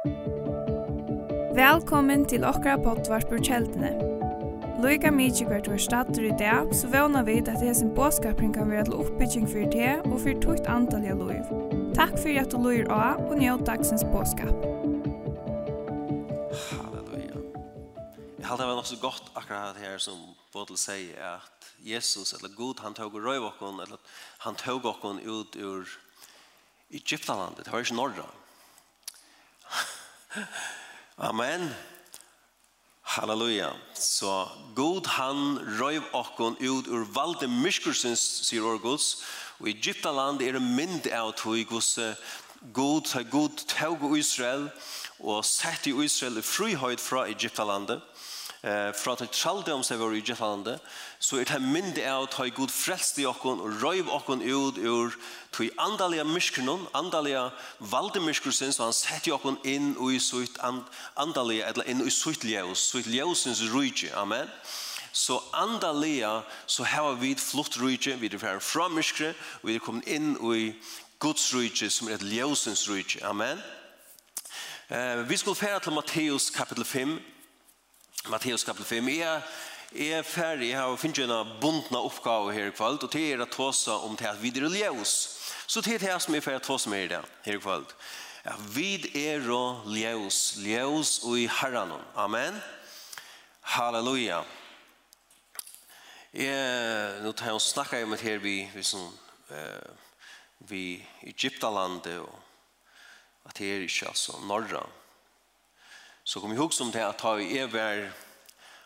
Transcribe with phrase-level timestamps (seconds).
[0.00, 3.90] Velkommen til okra pottvarpur kjeldene.
[4.80, 8.86] Loika mykje hvert var stater i dag, så vana vi at hesen båskapring kan være
[8.88, 11.44] til oppbygging for det og for tukt antall av loiv.
[11.98, 14.56] Takk for at du loir av og njød dagsens båskap.
[16.70, 17.36] Halleluja.
[18.40, 20.16] Jeg halte det var nok så godt akkurat her som
[20.56, 24.00] Bodil sier at Jesus, eller Gud, han tog røyvokken, eller
[24.48, 25.84] han tog okken ut ur
[26.88, 28.39] Egyptalandet, det var ikke norra.
[31.18, 31.74] Amen.
[33.02, 33.72] Halleluja.
[33.94, 39.24] Så god han røyv okkon ut ur valde myskursens, sier Orgods,
[39.58, 41.96] og i Egyptaland er det mynd av tog hos
[42.72, 44.68] god, ta god tog Israel,
[45.18, 48.00] og sett i Israel i frihøyd fra Egyptalandet,
[48.62, 50.78] eh fra at skalde om seg var i Jehande
[51.18, 54.78] så er det mindre av at ha god frelst i okkon og røyv okkon ut
[54.78, 55.16] ur
[55.52, 60.60] tog andalige myskronon andalige valde myskrosin so han setter okkon inn og i sutt
[61.16, 64.48] andalige eller inn og i sutt ljøs sutt ljøsens rujtje amen.
[65.12, 69.84] Så andalia så har vi flott rujtje vi er ferdig fra myskre og vi er
[69.84, 70.72] kommet inn og i
[71.18, 73.58] Guds rujtje som er et ljøsens rujtje amen.
[74.90, 77.18] Eh, vi skulle fære til Matteus kapitel 5
[78.28, 79.08] Matteus kapitel 5.
[79.08, 79.42] Jeg
[80.12, 83.46] er ferdig, jeg har finnet en bundna oppgave her i kveld, og det er å
[83.48, 85.14] tåse om det at vi er ljøs.
[85.64, 87.94] Så det er det som er ferdig å tåse med det her i kveld.
[88.44, 91.96] Ja, vi er ljøs, ljøs og i herren.
[92.14, 92.60] Amen.
[93.72, 94.44] Halleluja.
[96.36, 99.08] Jeg, nå tar jeg og snakker jeg med her vi, vi som
[99.48, 99.90] eh,
[100.68, 100.84] vi
[101.24, 102.36] Egyptalandet og
[103.48, 104.84] at det er ikke altså norra
[106.30, 108.04] Så kom jeg ihåg som det at jeg i vær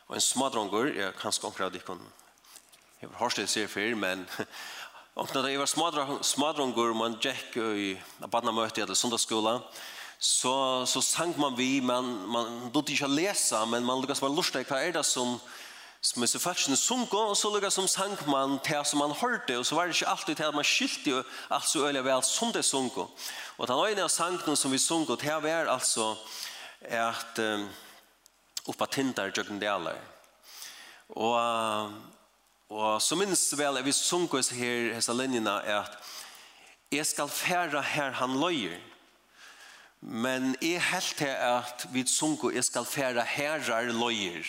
[0.08, 1.98] og en smadronger, jeg kan skonkrad av dikon,
[3.02, 4.22] jeg har hørt det sier før, men
[5.20, 7.90] Og når jeg var smadronger, man gikk i
[8.32, 9.58] badnamøte eller sundagsskola,
[10.18, 10.54] så,
[10.88, 14.64] så sang man vi, men man dødde ikke å lese, men man lukket bare lustig,
[14.64, 15.36] hva er det som,
[16.00, 19.60] som er så færsende sunko, og så lukket som sang man til som man hørte,
[19.60, 21.20] og så var det ikke alltid til at man skilte jo
[21.52, 23.10] alt så øyelig vel som det sunko.
[23.60, 26.14] Og den øyne av sangen som vi sunko, det var altså,
[26.84, 27.68] er at um,
[28.70, 29.98] oppa tindar jøkken delar.
[31.08, 31.92] Og,
[32.68, 35.98] og så minst vel er vi sunkus her hessa linjena er at
[36.94, 38.80] jeg skal færa her han løyer.
[40.00, 44.44] Men jeg helt til at vi sunko jeg skal færa herrar løyer.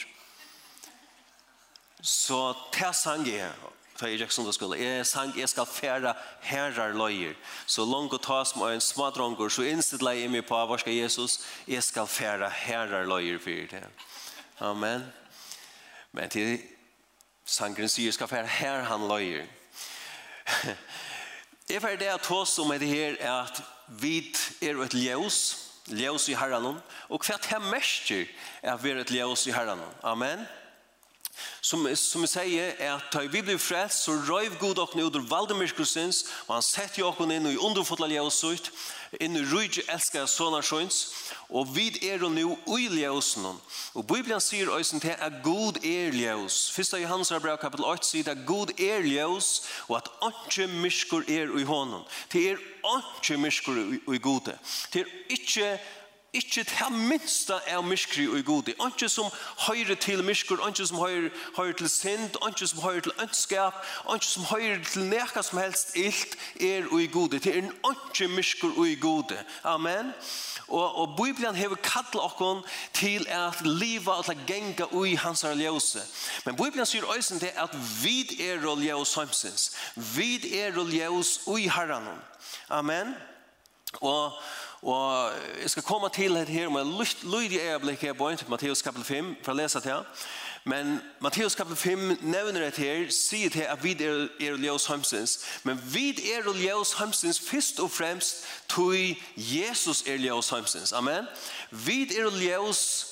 [2.02, 3.52] Så tæs sang jeg
[3.96, 4.82] Da jeg gikk sundagsskolen.
[4.82, 6.12] Jeg sang, jeg skal færa
[6.44, 7.36] herrar løyer.
[7.66, 11.38] Så langt å ta som en smadronger, så innstilt leie meg på, hva skal Jesus?
[11.68, 13.84] Jeg skal færa herrar løyer for det.
[14.60, 15.06] Amen.
[16.12, 16.58] Men til
[17.48, 19.48] sangren sier, skal fære her han løyer.
[21.70, 23.64] Jeg fære det at hos om det her er at
[24.02, 24.18] vi
[24.62, 25.40] er et ljøs,
[25.88, 29.56] ljøs i herren, og hva det her mest er at vi er et ljøs i
[29.56, 29.80] herren.
[30.04, 30.36] Amen.
[30.36, 30.48] Amen
[31.66, 35.18] som, som jeg sier, er at da vi blir frelst, så røyv god dere ut
[35.18, 38.70] ur valdemyrkusins, og han setter dere inn i underfotla ljøsut,
[39.18, 40.62] inn i rydde elsker sånne
[41.50, 43.46] og vi er nå i ljøsen.
[43.96, 46.74] Og Bibelen sier øysen til at god er ljøs.
[46.78, 47.02] 1.
[47.02, 51.64] Johannes brev kapitel 8 sier at god er ljøs, og at ikke myrskur er i
[51.64, 52.02] hånden.
[52.34, 52.64] Det er
[52.98, 53.78] ikke myrskur
[54.14, 54.58] i gode.
[54.94, 55.78] Det er ikke
[56.36, 58.74] Ikke det minste er myskri og gode.
[58.88, 59.32] Ikke som
[59.68, 64.26] høyre til myskur, ikke som høyre, høyre til synd, ikke som høyre til ønskap, ikke
[64.26, 67.40] som høyre til neka som helst illt er og gode.
[67.40, 69.40] Det er en ikke myskur og gode.
[69.64, 70.12] Amen.
[70.68, 72.64] Og, og Bibelen har kattla okkon
[72.94, 76.02] til at liva og til genga ui hans er ljøse.
[76.46, 79.72] Men Bibelen sier òsen til at vi er og ljøs heimsins.
[79.96, 82.22] Vi er og ljøs ui herranon.
[82.70, 83.14] Amen.
[84.02, 84.34] Og
[84.86, 85.32] Og
[85.62, 86.86] jeg skal komme til det her med
[87.24, 90.04] lyd i øyeblikk her på Matteus kapitel 5, for å lese til.
[90.66, 95.40] Men Matteus kapitel 5 nevner det her, sier til at vi er, er ljøs hømsens.
[95.64, 98.94] Men vi er ljøs hømsens først og fremst tog
[99.38, 100.94] Jesus er ljøs hømsens.
[100.94, 101.26] Amen.
[101.72, 103.08] Vi er ljøs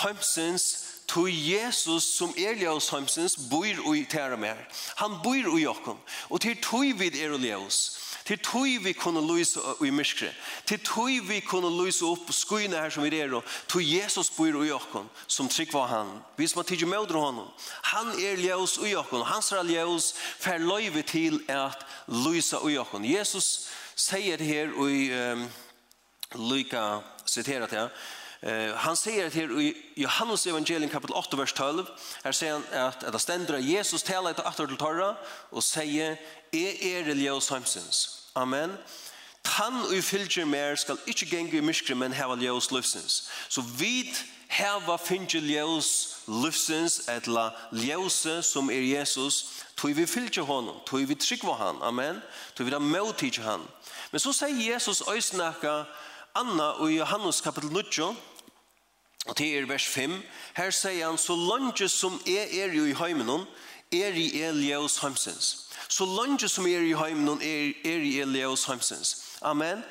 [0.00, 0.72] hømsens
[1.08, 4.56] tog Jesus som er ljøs hømsens bor i tæra mer.
[4.96, 6.00] Han bor i jokken.
[6.30, 7.99] Og til tog vi er ljøs
[8.30, 10.28] Til tog vi kunne lyse i myskre.
[10.66, 13.32] Til tog vi kunne lyse opp skøyene her som vi er.
[13.66, 16.12] Til Jesus bor i okken som trygg var han.
[16.38, 17.48] Vi som har tidlig møter honom.
[17.90, 19.24] Han er ljøs i okken.
[19.26, 23.04] Han ser ljøs for løyve til at lyse i okken.
[23.04, 23.66] Jesus
[23.98, 25.44] sier her i um,
[26.38, 27.90] Lyka siterat her.
[28.46, 29.74] Uh, han sier det her i
[30.04, 31.82] Johannes evangelium kapitel 8 vers 12
[32.22, 35.10] her sier han at, at det stender Jesus taler etter 8 til torra
[35.50, 36.16] og sier
[36.54, 38.76] jeg er religiøs heimsins Amen.
[39.44, 43.22] Tan og fylgjer mer skal ikkje genge i myskri, men heva ljøs løsens.
[43.48, 44.12] Så vid
[44.52, 45.90] heva fylgjer ljøs
[46.28, 52.20] løsens, etla ljøse som er Jesus, tog vi fylgjer honom, tog vi tryggva han, amen,
[52.54, 53.64] tog vi da møtidje han.
[54.12, 55.84] Men så sier Jesus øysnaka
[56.36, 58.10] Anna og Johannes kapitel 9,
[59.26, 60.20] og til er vers 5,
[60.56, 63.48] her sier han, så langt som er er jo i heimenon,
[63.92, 65.69] er i er ljøs heimsens.
[65.90, 69.16] Så langt som er i heimen er, er i Elias heimsens.
[69.42, 69.82] Amen.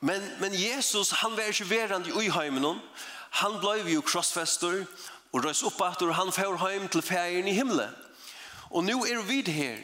[0.00, 2.80] Men, men Jesus, han var ikke verand i heimen.
[3.30, 4.86] Han ble jo krossfester
[5.32, 7.92] og røys opp at han får heim til ferien i himmelen.
[8.70, 9.78] Og nå er vi her.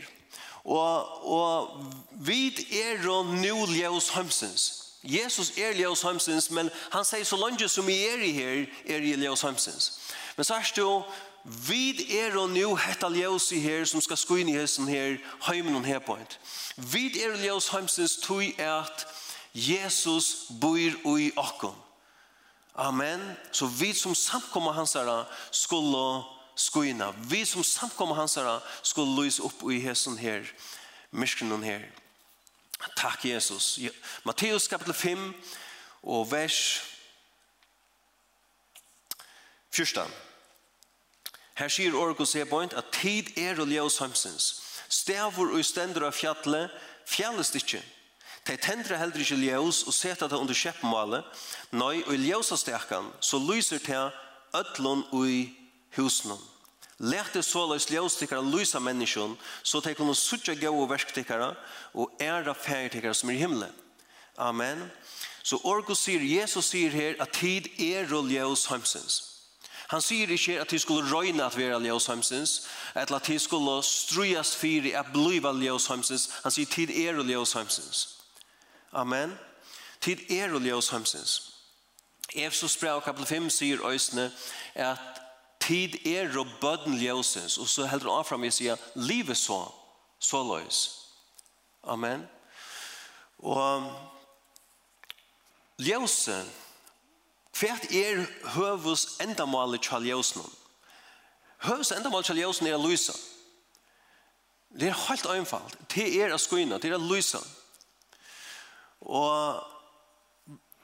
[0.65, 1.85] Og, og
[2.25, 2.49] vi
[2.81, 4.85] er nå Elias heimsens.
[5.05, 9.05] Jesus er Elias heimsens, men han sier så langt som vi er i her, er
[9.05, 9.91] i ljøs heimsens.
[10.37, 11.03] Men sørst jo,
[11.45, 15.77] Vid er og nu hetta ljós i her som skal skuin i hesen her heimen
[15.77, 16.39] og herpoint.
[16.77, 19.05] Vid er og ljós heimsins tui at
[19.55, 21.77] Jesus bor i okkom.
[22.75, 23.37] Amen.
[23.53, 26.25] Så vi som samkomma hans herra skulle
[26.57, 27.13] skuina.
[27.29, 30.49] Vi som samkomma hans herra skulle lyse opp i hesen her.
[31.11, 31.85] Myskenen her.
[32.97, 33.79] Takk Jesus.
[34.25, 35.35] Matteus kapitel 5
[36.03, 36.83] og vers
[39.71, 40.11] 14.
[41.55, 44.61] Her sier Orgus point at tid er og ljøs hamsens.
[44.89, 46.71] Stavur og stender av fjallet
[47.07, 47.83] fjallest ikke.
[48.45, 51.25] De tendre heller ikke ljøs og setter det under kjeppmålet.
[51.73, 54.03] Nei, og ljøs av stekan, så lyser det
[54.55, 55.55] ødlån i
[55.97, 56.43] husnån.
[56.99, 61.55] Lærte såleis ljøstikkere lysa menneskjon, så de kunne suttje versk verktikkere
[61.95, 63.73] og ære ferdikkere som er i himmelen.
[64.39, 64.91] Amen.
[65.43, 69.34] Så Orgo sier, Jesus sier her at tid er og ljøs hamsens.
[69.95, 74.57] Han sier ikke at de skulle røyne at være ljøsheimsens, eller at de skulle strujas
[74.57, 76.31] fyri at bliva ljøsheimsens.
[76.43, 78.01] Han sier tid er ljøsheimsens.
[78.93, 79.37] Amen.
[80.01, 81.37] Tid er ljøsheimsens.
[82.35, 84.33] Efsos brev kapitel 5 sier øysene
[84.75, 85.23] at
[85.61, 89.61] tid er og bøden ljøsens, og så heldur han fram i sier livet så,
[90.19, 90.81] så løs.
[91.85, 92.27] Amen.
[93.39, 93.93] Og
[95.79, 96.51] ljøsen
[97.55, 98.25] Hvert er
[98.57, 100.51] høvus endamålet tjaljósnum?
[101.65, 103.15] Høvus endamålet tjaljósnum er lysa.
[104.75, 105.77] Det er helt einfalt.
[105.95, 107.39] Det er å skuina, det er å lysa.
[109.05, 109.61] Og,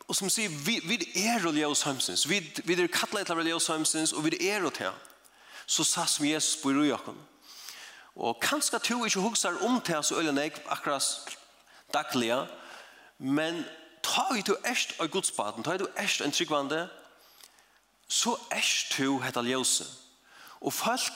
[0.06, 2.28] og som sier, vi, vi er religiøs heimsins.
[2.31, 4.94] Vi, vi er kattlet til religiøs heimsins, og vi er å til.
[5.67, 6.94] Så sa som Jesus på i.
[8.20, 11.37] Og kanskje to ikke hukser om til så øyne jeg akkurat
[11.94, 12.46] daglige,
[13.19, 13.64] men
[14.02, 16.88] ta vi to erst av godsbaten, ta vi to erst en tryggvande,
[18.08, 19.87] så erst to heter ljøse.
[20.61, 21.12] Og folk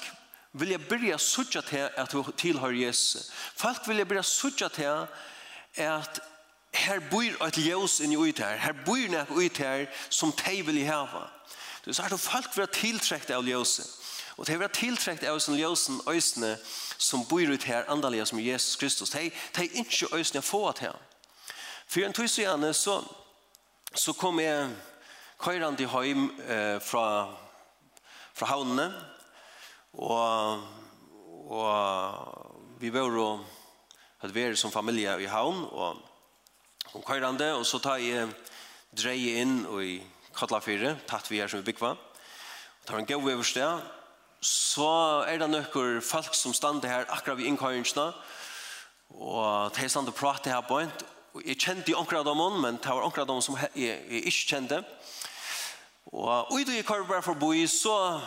[0.52, 3.32] vil vilja byrja sutja til at du tilhører Jesus.
[3.56, 5.06] Folk vil vilja byrja sutja til
[5.76, 6.20] at
[6.74, 10.62] her bor et ljøs inn i ut her, her bor nek ut her som de
[10.66, 11.26] vil hava.
[11.84, 13.86] Du sa at folk vil ha tiltrekt av ljøset.
[14.36, 16.56] Og de vil ha tiltrekt av sin ljøsen øsne
[16.98, 19.10] som bor ut her andalige som Jesus Kristus.
[19.10, 21.13] De, de er ikke øsene få til her.
[21.94, 22.96] For en tog siden så,
[23.94, 24.66] så kom jeg
[25.38, 27.36] køyrande hjem eh, fra,
[28.34, 28.88] fra havnene,
[30.02, 30.64] og,
[31.54, 33.46] og vi var og
[34.24, 36.02] hadde vært som familie i havn, og
[36.90, 38.26] kom køyrande, og så tar jeg
[38.90, 40.00] dreie inn i
[40.34, 41.94] Katlafire, tatt vi her som vi byggva.
[41.94, 43.86] og tar en god oversted,
[44.42, 48.10] så er det noen folk som stande her akkurat ved innkøyringsene,
[49.14, 50.90] og de stander og prater her på en,
[51.42, 54.22] jeg kjente jo omkring av dem, men det var omkring av dem som jeg, jeg
[54.22, 54.84] ikke kjente.
[56.12, 58.20] Og ut og jeg kom bare forbi, så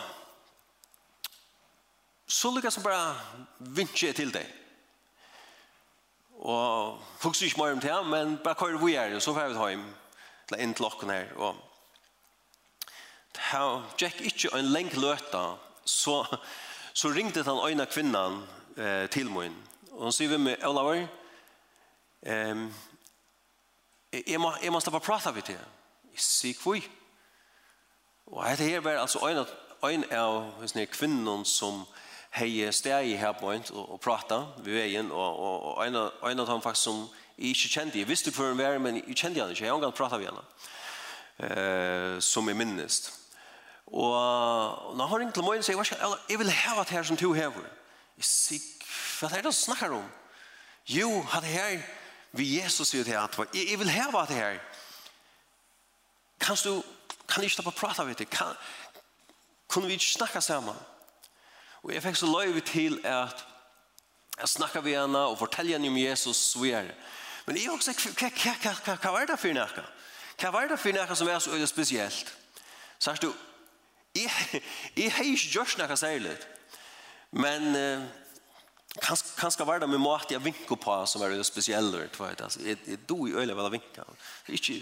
[2.28, 3.14] så lykkes jeg bare
[3.58, 4.48] vinske til deg.
[6.44, 9.68] Og fokuser ikke mer om det, men bare kører vi her, så får jeg ta
[9.72, 9.86] hjem
[10.50, 11.32] til inn til åkken her.
[11.40, 11.56] Og
[13.48, 15.40] han gikk ikke en lenge løte,
[15.88, 16.20] så,
[16.92, 18.42] så ringte han øyne kvinnen
[18.76, 19.56] eh, til min.
[19.96, 21.06] Og han sier vi med Olavar,
[22.28, 22.68] ehm
[24.12, 25.58] jeg må, jeg må stoppe å prate med det.
[26.12, 26.80] Jeg sier hvor.
[28.28, 29.44] Og dette her var altså en,
[29.88, 31.84] en av kvinnen som
[32.36, 35.96] hei steg i her på en og, og prata ved veien, og, og, og en,
[35.96, 37.06] av, en av dem faktisk som
[37.38, 38.00] jeg ikke kjente.
[38.00, 39.64] Jeg visste hvor hun var, men jeg kjente henne ikke.
[39.64, 40.44] Jeg har omgang prata med henne,
[41.46, 43.12] eh, som jeg minnest.
[43.86, 47.16] Og, og når han ringte til meg, og sier, jeg vil ha det her som
[47.16, 47.68] du hever.
[48.18, 48.66] Jeg sier,
[49.18, 50.04] hva er det du snakker om?
[50.88, 51.80] Jo, hva er det her?
[52.32, 54.58] vi Jesus sier til at jeg jeg vil heva det her.
[56.40, 56.82] Kan du,
[57.28, 58.24] kan du ikke ta på prata, med du?
[58.24, 58.54] Kan,
[59.68, 60.76] kunne vi ikke snakke sammen?
[61.82, 63.44] Og jeg fikk så løyve til at
[64.38, 66.92] jeg snakket med henne og fortalte henne om Jesus vi er.
[67.46, 69.84] Men jeg også, hva, hva, hva, hva, hva var det for noe?
[70.38, 72.34] Hva var det for noe som er så øyelig spesielt?
[72.98, 73.32] Sørst du,
[74.14, 74.62] jeg,
[74.96, 76.36] jeg har ikke gjort noe særlig.
[77.30, 78.06] Men uh,
[78.96, 82.08] Kanskje var det med måte jeg vinker på som er det spesielle.
[82.08, 84.04] Jeg do i øyne vel å vinke.
[84.46, 84.78] Det er ikke,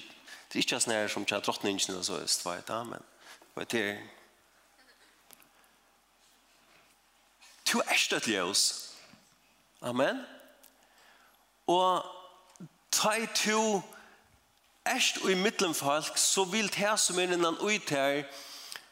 [0.52, 2.20] det er ikke sånn her som kjent drottningen og så,
[2.86, 3.98] men det er
[7.66, 8.62] Du er støtt ljøs.
[9.82, 10.20] Amen.
[11.66, 12.06] Og
[12.94, 13.82] ta i to
[14.86, 18.22] erst og i middelen folk, så vil det som er innan ut her,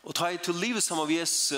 [0.05, 1.53] Og ta i til livet sammen med Jesus,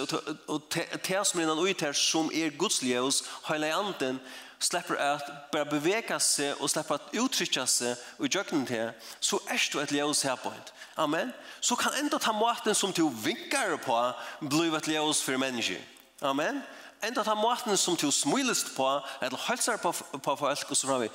[0.47, 0.63] og
[1.03, 4.21] ta som innan ut her som er Guds ljøs, hele anden,
[4.59, 5.23] slipper at
[5.53, 9.93] bare beveka seg og slipper at uttrykja seg og gjøkken til, så er du et
[9.93, 10.73] ljøs her på et.
[10.97, 11.33] Amen.
[11.61, 13.99] Så kan enda ta maten som du vinkar på,
[14.41, 15.83] bli et ljøs for mennesker.
[16.23, 16.63] Amen.
[17.05, 18.89] Enda ta maten som du smilest på,
[19.23, 21.11] eller hølser på, på folk og så framvig.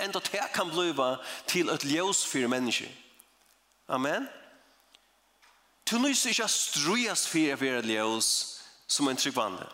[0.00, 0.92] Enda det kan bli
[1.46, 2.88] til et ljøs for mennesker.
[3.88, 4.14] Amen.
[4.14, 4.39] Amen.
[5.90, 8.26] Du lyser ikke strujas å være ljøs
[8.86, 9.66] som en tryggvande.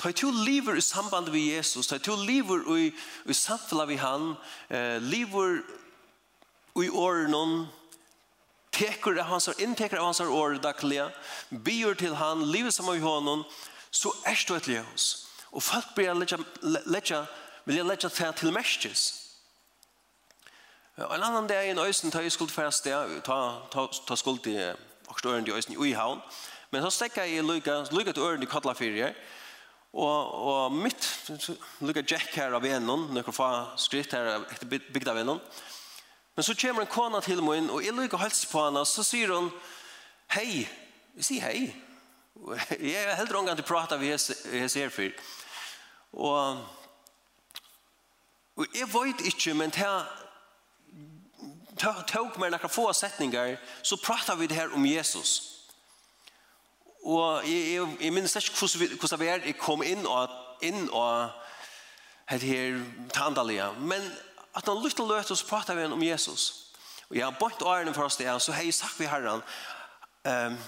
[0.00, 2.86] Ta i to lever i samband med Jesus, ta i to lever i,
[3.28, 4.36] i samfunnet vi han,
[4.70, 5.60] eh, lever
[6.80, 7.68] i årene,
[8.72, 11.10] teker av hans innteker av hans år daglige,
[11.50, 13.44] byr til han, livet som av honom,
[13.90, 15.26] så er du et ljøs.
[15.52, 16.38] Og folk blir letja,
[16.86, 17.26] letja,
[17.66, 19.28] vil jeg letja til til merskes.
[20.96, 23.20] En annan dag i en øysen, ta i skuld fast, ta,
[23.70, 24.76] ta, ta skuld til
[25.12, 26.22] og størende i Øysten i Uihavn.
[26.72, 29.12] Men så stekket jeg lykket, lykket til øren i Kotlafyrje,
[29.92, 31.04] og, og mitt
[31.84, 35.42] lykket Jack her av vennen, noen få skritt her etter bygd av vennen.
[36.32, 39.34] Men så kommer en kona til min, og jeg lykket helst på henne, så sier
[39.34, 39.50] hun,
[40.32, 40.64] hei,
[41.18, 41.66] jeg sier hei.
[42.80, 45.12] Jeg er helt ångan til å prate med hese her.
[46.12, 46.62] Og,
[48.56, 50.00] og jeg vet ikke, men til
[52.06, 55.52] tog med några få sättningar så pratar vi det här om Jesus.
[57.02, 60.30] Og jeg, jeg, jeg minnes ikke hvordan, hvordan vi er, jeg kom inn og,
[60.62, 61.32] inn og
[62.30, 62.78] het her
[63.14, 63.72] tandalia.
[63.72, 64.04] Men
[64.54, 66.70] at han lytte løt og så vi om Jesus.
[67.10, 69.42] Og jeg har bort årene for oss det, så har jeg sagt vi herren,
[70.24, 70.58] um,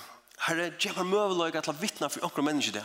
[0.48, 2.84] herre, jeg har møveløyga til å vittne for människor mennesker det.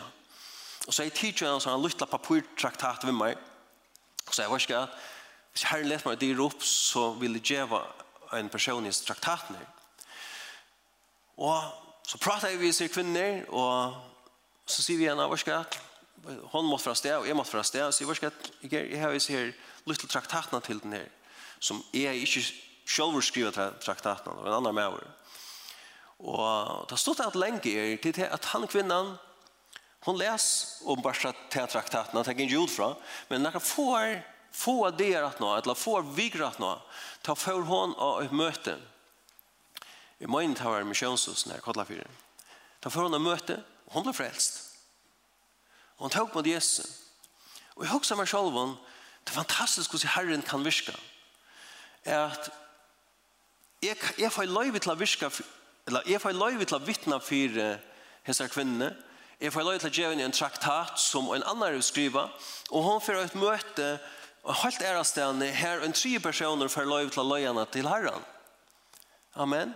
[0.86, 3.36] Og så har jeg tid en han, så han papurtraktat ved meg.
[4.26, 4.94] Og så jeg var ikke at,
[5.52, 7.82] hvis herren lette meg det opp, så vil jeg gjøre
[8.32, 9.68] en person i traktaten her.
[11.40, 11.62] Og
[12.06, 13.94] så prater vi med kvinner, og
[14.66, 15.86] så sier vi henne, hva skal jeg?
[16.52, 18.32] Hon måtte fra sted, og jeg måtte fra sted, og sier, hva skal
[18.62, 18.90] jeg?
[18.92, 19.52] Jeg har vist her
[19.88, 21.08] lytte traktaten til den her,
[21.60, 22.42] som jeg ikke
[22.84, 25.08] selv skriver traktaten, og en annen med over.
[26.20, 29.14] Og det stod at lenge er til at han kvinnan,
[30.04, 30.44] hon les
[30.88, 32.94] om bare til traktatene, han tenker en jord fra,
[33.28, 34.20] men når han får
[34.52, 36.82] få det att nå, eller få vigrat att nå,
[37.22, 38.76] ta för hon av ett möte.
[40.18, 42.06] I min tar var missionshuset när jeg kallar för det.
[42.80, 44.76] Ta for hon og möte, og hon ble frälst.
[45.96, 46.86] Og hon tok mot Jesus.
[47.74, 48.76] Och jeg husker meg selv om,
[49.24, 50.96] det är fantastiskt hur Herren kan virke,
[52.04, 52.50] er att
[54.18, 55.30] jeg får løyve till att virke,
[55.86, 57.78] eller jeg får lov till att vittna för
[58.22, 58.92] hessar kvinnor,
[59.40, 62.28] Jeg får lov til å gjøre en traktat som en annan skriver,
[62.70, 63.86] og hun får et møte
[64.42, 68.24] Og helt er stedene her en tre personer for lov til løyene til Herren.
[69.36, 69.74] Amen.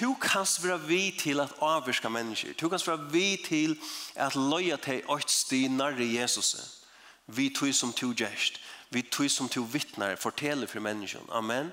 [0.00, 2.52] Du kan være vi til at avvirke mennesker.
[2.60, 3.78] Du kan være vi til
[4.14, 6.56] at løye til åkt stinar Jesus.
[7.26, 8.60] Vi tog som to gjerst.
[8.90, 10.16] Vi tog som to vittner.
[10.16, 11.20] forteller for mennesker.
[11.32, 11.72] Amen.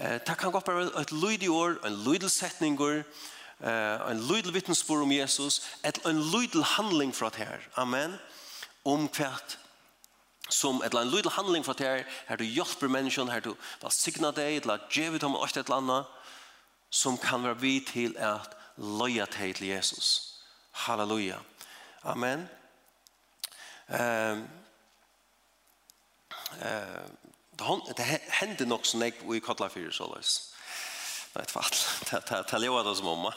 [0.00, 3.02] Eh, det kan godt være et lydig år, en lydig setninger,
[4.10, 7.58] en lydig vittnesbord om Jesus, et, en lydig handling fra det her.
[7.76, 8.02] Amen.
[8.02, 8.18] Amen
[8.84, 9.58] om hvert
[10.48, 14.60] som et eller annet handling fra deg, her du hjelper menneskene, her du velsigner deg,
[14.62, 16.12] eller djevet dem et eller annet,
[16.90, 20.34] som kan være vi til at løye deg til Jesus.
[20.84, 21.38] Halleluja.
[22.04, 22.48] Amen.
[23.88, 24.48] Um,
[26.60, 28.04] uh, det
[28.40, 30.50] hender nok som jeg i Kotla 4, så løs.
[31.34, 31.80] Nei, det var alt.
[32.10, 33.32] Det er det som om.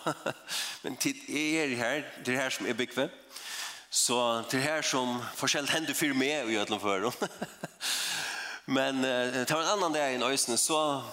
[0.83, 3.11] Men tid er her, det er her som er bygget.
[3.89, 7.11] Så det här som forskjellig hender for meg i för før.
[8.65, 11.03] Men eh, det var en annan dag i Øysten, så,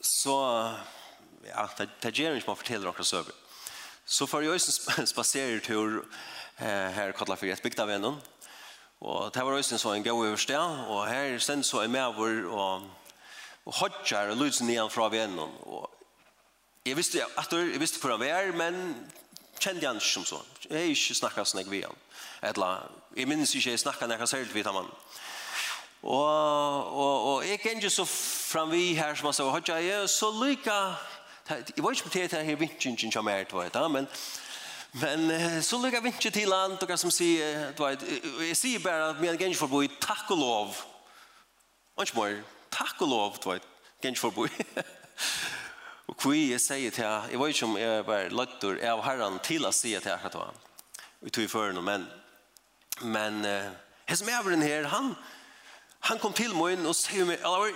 [0.00, 0.36] så
[1.44, 3.32] ja, det, det gjør ikke man forteller noen.
[4.04, 6.04] Så för jag Øysten spaserer tur
[6.58, 8.16] eh, här i för ett bygda av vennen.
[9.00, 12.88] Og det var Øysten så en god oversted, og her sen så en medvår og,
[13.64, 15.52] og hodger og lydsen igjen fra vennen.
[15.68, 15.90] Og
[16.86, 18.94] jeg visste, at jeg visste hvor han var, men
[19.66, 20.40] kjente han ikke som så.
[20.70, 22.00] Jeg har ikke snakket sånn jeg ved han.
[22.46, 24.90] Eller, jeg minnes ikke jeg snakket når jeg selv ved han.
[26.06, 30.30] Og, og, og jeg kan ikke så framvi her som han sa, og jeg så
[30.30, 30.80] lykke,
[31.50, 34.06] jeg var ikke på det her vinklingen som er, du vet, men
[35.00, 38.04] Men så lukar vi ikke til han, dere som sier, du vet,
[38.48, 40.76] jeg sier bare at vi er gensk i takk og lov.
[41.96, 42.38] Og ikke mer,
[42.70, 43.62] takk og lov, du vet,
[44.02, 44.48] gensk forboi.
[46.26, 49.62] Kvi jeg sier til jeg, jeg var ikke om jeg var løttur av herren til
[49.62, 50.48] å si til jeg hva
[51.20, 52.06] vi tog i føren, men
[53.06, 53.68] men uh,
[54.08, 55.12] jeg som er den her, han
[56.08, 57.70] han kom til meg og sier meg, eller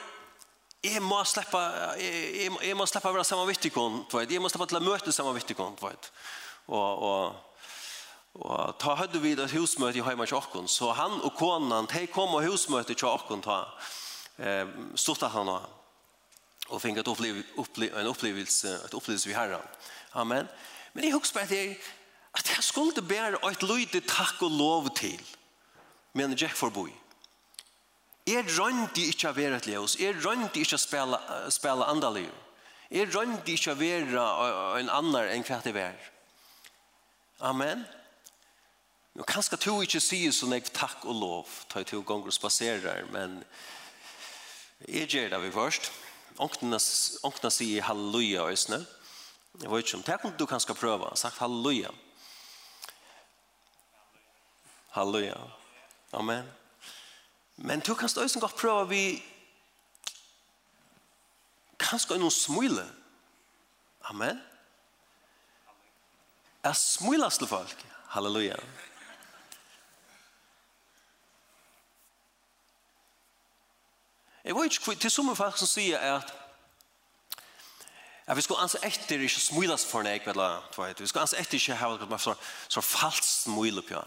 [0.82, 1.62] jeg må slippe
[2.00, 5.14] jeg, jeg må slippe å være sammen vittig sammenvittikon, jeg må slippe til å møte
[5.14, 6.02] sammen vittig sammenvittikon,
[6.74, 7.46] og og
[8.30, 12.36] Og ta høyde vid et husmøte i heima Tjokken, så han og konen, de kom
[12.38, 13.64] og husmøte i Tjokken, ta,
[14.38, 15.79] eh, stort at han og han
[16.70, 19.62] och fick att upplev, upplev, en upplevelse ett upplevelse vi herran.
[20.10, 20.48] Amen.
[20.92, 21.76] Men det hooks på det
[22.30, 25.22] att jag skulle bära ett lydigt tack och lov till.
[26.12, 26.92] Men Jack förboj.
[28.26, 31.18] Er røndi ikkje a vera et leos, Er røndi ikkje a spela,
[31.50, 32.30] spela andaliv.
[32.90, 34.26] Er røndi ikkje a vera
[34.78, 35.96] en annar enn hva det vær.
[37.40, 37.86] Amen.
[39.14, 43.08] Nå kanskje to ikkje sier sånn jeg takk og lov, ta i to gonger spaserer,
[43.10, 43.40] men
[44.86, 45.90] jeg gjør det vi først.
[45.90, 46.09] Amen
[46.40, 48.80] onkna sier halleluja øsne.
[49.60, 51.10] Jeg vet ikke om det du kan skal prøve.
[51.16, 51.90] Sagt halleluja.
[54.90, 55.36] Halleluja.
[56.12, 56.48] Amen.
[57.56, 59.22] Men du kan øsne godt prøve vi
[61.78, 62.86] kanskje noen smule.
[64.10, 64.40] Amen.
[66.64, 67.86] Jeg smulas til folk.
[68.08, 68.56] Halleluja.
[68.56, 68.89] Halleluja.
[74.44, 76.36] Jeg vet ikke, til som folk som sier at
[78.30, 80.60] at vi skulle anse etter ikke smulas for nek, eller
[81.00, 82.34] vi skulle anse etter ikke ha så,
[82.68, 84.02] så falsk smul opp, ja.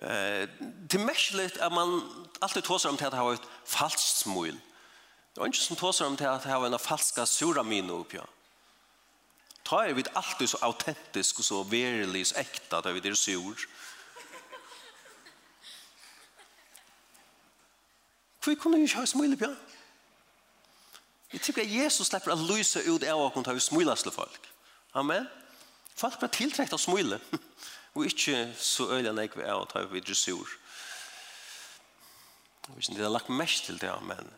[0.00, 0.46] Eh,
[0.88, 2.00] til mestlet at man
[2.40, 4.56] alltid tåser om til at hava et falsk smul.
[5.34, 8.24] Det er ikke som tåser om til at hava en falska suramino opp, ja.
[9.64, 13.52] Ta er vi alltid så autentisk og så verilig, så ekta, da vi er sur.
[13.52, 13.89] Ja
[18.44, 19.50] Hvor kunne vi ikke ha smule på?
[21.32, 24.48] Jeg tykker at Jesus slipper å lyse ut av åkken til å smule til folk.
[24.98, 25.28] Amen.
[25.94, 27.20] Folk blir tiltrekt av smule.
[27.94, 30.48] Og ikke så øyne jeg vil av å ta ved dressur.
[32.66, 34.28] Jeg vet ikke om det har lagt mest til det, men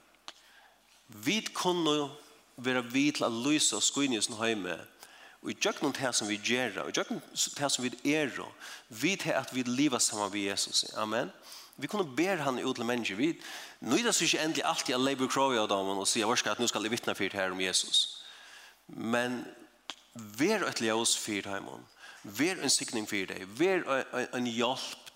[1.25, 2.11] vi kunne
[2.57, 4.79] være vid til å lyse og skoene i sin høyme
[5.43, 8.31] Og i djøkken det som vi gjør, og i djøkken det som vi er,
[8.89, 10.85] vi til at vi lever sammen med Jesus.
[10.95, 11.19] Amen.
[11.19, 11.33] Amen.
[11.77, 13.17] Vi kunne ber han ut til mennesker.
[13.17, 13.33] Vi
[13.81, 16.69] nøyder seg ikke endelig alltid alle leber krav av damen og sier, varska, at nå
[16.71, 18.23] skal jeg vittne for her om Jesus.
[18.87, 19.43] Men
[20.15, 21.87] ver et ljøs for heimen.
[22.23, 23.47] Ver en sikning for deg.
[23.59, 23.87] Ver
[24.37, 25.11] en hjelp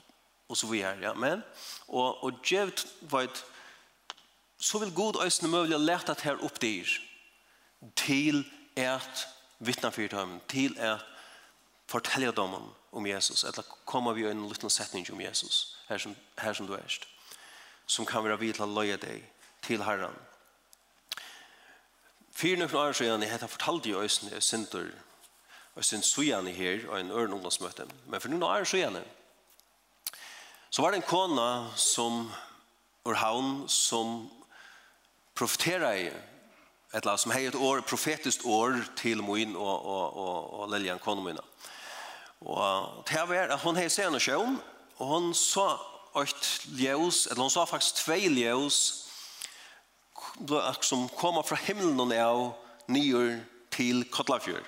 [0.49, 0.97] og så videre.
[1.03, 1.43] Ja, men,
[1.89, 3.45] og, og djevt var et
[4.59, 6.89] så vil god øyne mulig å lete at her opp dyr
[7.97, 8.41] til
[8.77, 9.27] et
[9.61, 11.05] vittne for heimen, til et
[11.87, 16.17] fortelle damen om Jesus, eller kommer vi i en liten setning om Jesus her som,
[16.39, 17.09] her som du erst,
[17.87, 19.25] som kan være vidt til å løye deg
[19.67, 20.15] til Herren.
[22.37, 24.91] Fyre noen år siden, jeg heter fortalt i Øysen, jeg synder,
[25.73, 27.87] og jeg synder sujene her, og en øren ungdomsmøte.
[28.07, 28.99] Men for noen år siden,
[30.71, 32.27] så var det en kona som,
[33.05, 34.29] og haun, som
[35.35, 40.61] profeterer i, et eller som har et år, profetisk år til min og, og, og,
[40.61, 41.43] og Lilian kona mine.
[42.41, 44.61] Og det var at hun har sett en sjøen,
[44.99, 45.67] og hon så
[46.17, 46.47] et
[46.79, 48.79] ljøs, eller hon så faktisk tvei ljøs,
[50.81, 52.43] som kommer fra himmelen og av
[52.89, 53.41] nyer
[53.73, 54.65] til Kotlafjør.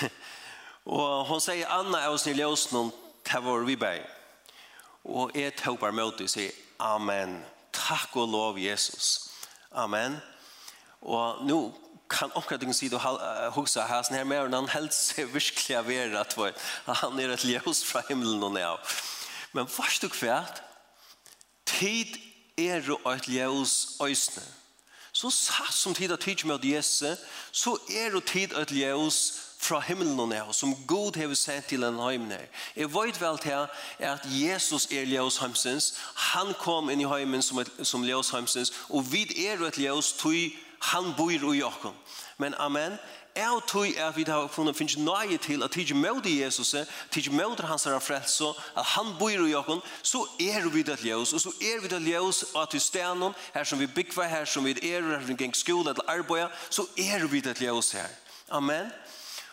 [0.96, 2.92] og hon sier, Anna er hos nye ljøsen, hon
[3.26, 4.06] tevor vi bæg.
[5.10, 7.40] Og jeg tøper møte og sier, Amen.
[7.72, 9.30] Takk og lov, Jesus.
[9.72, 10.16] Amen.
[11.02, 11.60] Og nå
[12.10, 16.52] kan också att sida och huxa här sen här med han helt ser verkligen vara
[16.84, 18.78] att han är ett ljus från himlen och ner.
[19.52, 20.62] Men först och kvärt
[21.64, 22.16] tid
[22.56, 24.42] är ju ett ljus ösne.
[25.12, 27.18] Så satt som tid att tid med Jesus
[27.50, 31.84] så är det tid ett ljus fra himmelen og ned, som God har sett til
[31.84, 32.46] en heimner.
[32.76, 33.66] Jeg vet vel til
[33.98, 35.92] at Jesus er Leos heimsens.
[36.32, 40.14] Han kom inn i heimen som, et, som Leos heimsens, og vi er et Leos
[40.16, 41.96] tog han bor i okken.
[42.38, 42.98] Men amen,
[43.36, 46.74] jeg tror at vi har funnet finnes nøye til at tidlig møte Jesus,
[47.10, 48.44] tidlig møte hans herre frelse,
[48.76, 52.02] at han bor i okken, så er vi det ljøs, og så er vi det
[52.02, 55.44] ljøs at vi stener, her som vi bygger, her som vi er, her som vi
[55.44, 58.08] gikk skole eller arbeid, så er vi det ljøs her.
[58.48, 58.90] Amen.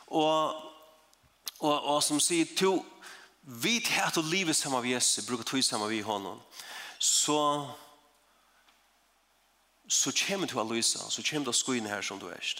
[0.07, 0.55] Og,
[1.59, 2.85] og, og som sier, to,
[3.41, 6.39] vi tar til livet sammen med Jesus, bruker tog sammen med honom,
[6.99, 7.67] så
[9.87, 12.53] så kommer du å lyse, så kommer du å skoene her som du er.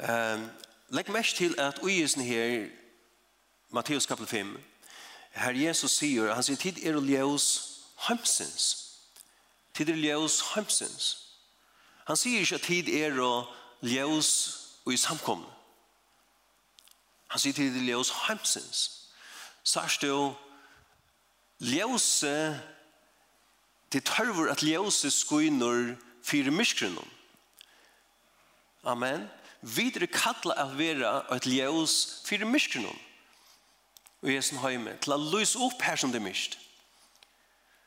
[0.00, 0.48] Um,
[0.90, 2.68] Legg mest til at uisen her,
[3.70, 4.56] Matteus kapitel 5,
[5.30, 7.46] her Jesus sier, han sier, tid er ljøs
[8.08, 8.64] heimsens.
[9.74, 11.10] Tid er ljøs heimsens.
[12.08, 13.14] Han sier ikke at tid er
[13.86, 14.30] ljøs
[14.84, 15.46] og i samkomne.
[17.30, 18.82] Han sier tid er ljøs heimsens.
[19.62, 20.34] Sørst du,
[21.60, 22.34] ljøse
[23.92, 27.08] Det tørver at ljøse skuiner fyrir myskrenom.
[28.84, 29.26] Amen.
[29.60, 32.96] Videre kattla at vera et ljøs fyrir myskrenom.
[34.22, 36.58] Og Jesu høyme, til at løse opp her som det mist.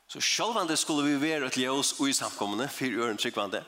[0.08, 3.63] Så sjølvande skulle vi vera et ljøs og i samkommende, fyrir øren tryggvande.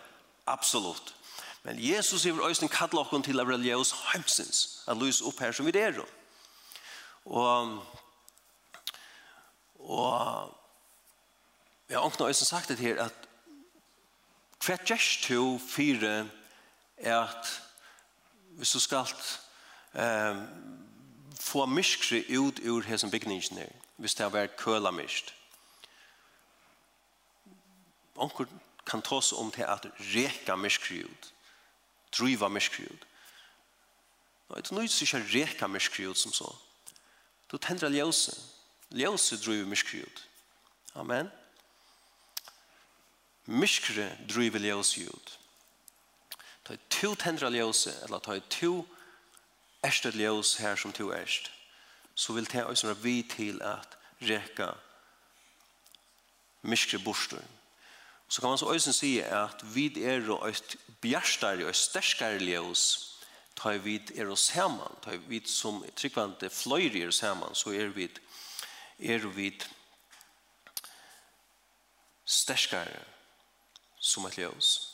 [0.46, 1.16] Absolutt.
[1.64, 5.52] Men Jesus er øyne kattla okken til at vera ljøs heimsins, at løse opp her
[5.52, 6.04] som vi er.
[7.26, 7.80] Og,
[9.80, 10.65] og
[11.90, 13.14] Jeg har åkne også sagt det her at
[14.66, 16.30] hva gjerst to fire
[16.98, 17.50] er at
[18.58, 19.06] hvis du skal
[19.94, 20.40] eh,
[21.40, 25.34] få myskri ut ur hesen bygningen her hvis det har vært køla mist
[28.16, 28.48] Onkur
[28.88, 31.32] kan ta oss om til at reka myskri ut
[32.16, 33.08] driva myskri ut.
[34.48, 36.50] Nå, det er noe som ikke reka myskri ut som så
[37.52, 38.34] Du tendrer ljøse
[38.90, 40.28] ljøse driver myskri ut
[40.96, 41.45] Amen Amen
[43.46, 45.40] myskre driver ljøs ut.
[46.66, 48.86] Ta i to tendra ljøse, eller ta i to
[49.86, 51.52] erste ljøs her som to erst,
[52.16, 54.72] så vil ta oss være vi til at reka
[56.66, 57.44] myskre borster.
[58.28, 63.12] Så kan man så også si at vi er et bjerstare og et sterskare ljøs,
[63.56, 67.56] ta i vid er oss hemman, ta i vid som tryggvante fløyre er oss hemman,
[67.56, 68.10] så er vi
[69.00, 69.52] er vi
[72.26, 73.15] sterskare
[74.06, 74.92] som et ljøs.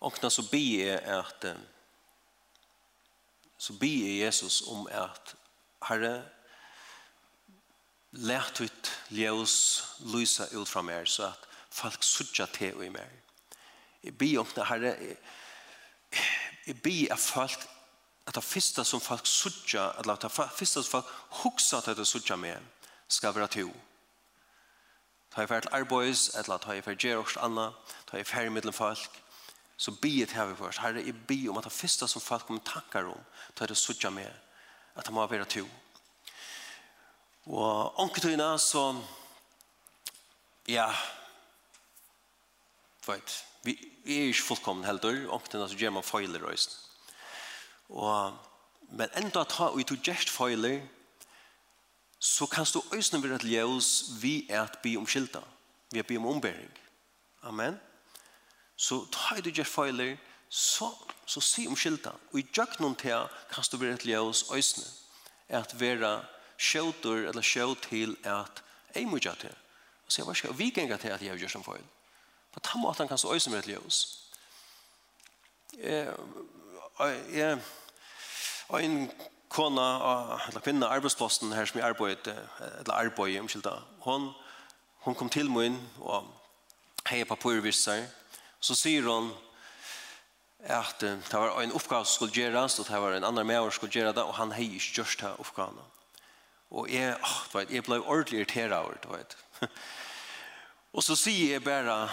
[0.00, 1.56] Og när så be är at
[3.58, 5.34] så be är Jesus om at
[5.82, 6.24] Herre
[8.10, 13.08] lært ut ljøs lysa ut fra meg så at folk suttja te og i mer.
[14.04, 14.96] Jeg be om det Herre
[16.66, 17.68] jeg be att folk
[18.26, 21.06] at det første som folk suttja at det første som folk
[21.44, 22.60] huxa at det suttja med
[23.08, 23.72] ska vara tog
[25.34, 27.70] ta i fært arbeids, eller ta i fært til gjerokst anna,
[28.06, 29.20] ta i fært middelen folk,
[29.76, 30.78] så biet her vi først.
[30.78, 33.78] Herre, jeg bi om at det første som folk kommer tankar om, ta i det
[33.78, 34.30] suttja med,
[34.94, 35.64] at det må være to.
[37.50, 38.86] Og onketøyna så,
[40.68, 40.86] ja,
[43.06, 46.74] vet, vi vi er ikke fullkomne heldur, onketøyna så gjør man feiler røysen.
[47.88, 48.34] Og,
[48.92, 50.82] men enda ta, og i to gjerst feiler,
[52.24, 55.42] så kan du øsne være et ljøs vi er at be om skilta,
[55.92, 56.70] vi er be om ombering.
[57.42, 57.76] Amen.
[58.76, 60.16] Så ta i du gjør feiler,
[60.48, 60.88] så,
[61.26, 62.14] så si om skilta.
[62.32, 64.84] Og i djøknum til kan du være et ljøs øsne,
[65.48, 66.14] at være
[66.56, 69.54] skjøter eller skjøt til at jeg må gjøre til.
[70.06, 71.84] Og så jeg var vi ganger til at jeg gjør som feil.
[72.52, 74.00] På den måten kan du øsne være et ljøs.
[75.76, 76.14] Jeg,
[77.32, 77.60] jeg,
[78.80, 79.10] en
[79.54, 79.88] kona,
[80.48, 84.32] eller kvinna, arbeidsposten her som jeg arbeid eller i omkjelda, hun,
[85.06, 86.26] hun kom til min, og
[87.08, 88.06] hei papurvisser,
[88.60, 89.30] så sier hun,
[90.64, 93.76] at det var en oppgave som skulle gjøres, og det var en annan med som
[93.78, 95.82] skulle gjøre det, og han hei ikke gjørst det oppgaven.
[96.74, 99.36] Og jeg, oh, du vet, jeg ble ordentlig irriteret over det, du vet.
[100.96, 102.08] og så sier jeg bare,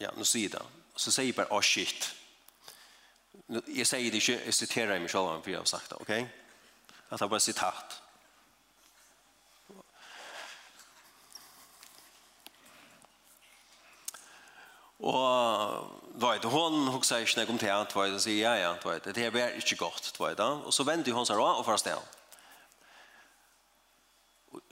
[0.00, 0.64] ja, nå sier jeg det,
[0.96, 2.12] så sier jeg bare, å oh, shit,
[3.50, 6.10] Jeg sier det ikke, jeg siterer meg selv om jeg har sagt det, ok?
[7.10, 7.96] At det er bare sitat.
[15.00, 18.74] Og du vet, hun hukser ikke noe om det, du vet, og sier, ja, ja,
[18.82, 21.88] du vet, det er ikke godt, du vet, og så venter hun seg og først
[21.88, 21.96] det.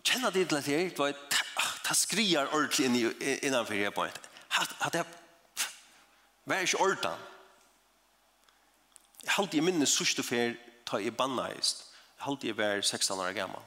[0.04, 1.40] Kjenner det til at jeg, du vet,
[1.88, 3.10] det skrier ordentlig
[3.42, 4.22] innanfor her på en.
[4.48, 5.18] Hatt, hatt, hatt,
[5.56, 5.74] hatt,
[6.46, 7.37] hatt, hatt, hatt,
[9.28, 10.54] Jeg halte jeg minnes sørste fer
[10.88, 11.82] ta i bannaist.
[12.16, 13.64] Jeg halte jeg var 16 år gammal.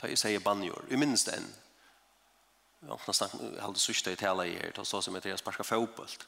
[0.00, 0.88] Ta i seg i bannjord.
[0.90, 1.46] Jeg minnes den.
[2.82, 4.72] Jeg halte sørste i tala i her.
[4.74, 6.26] Ta så som heter jeg sparska fotbollt.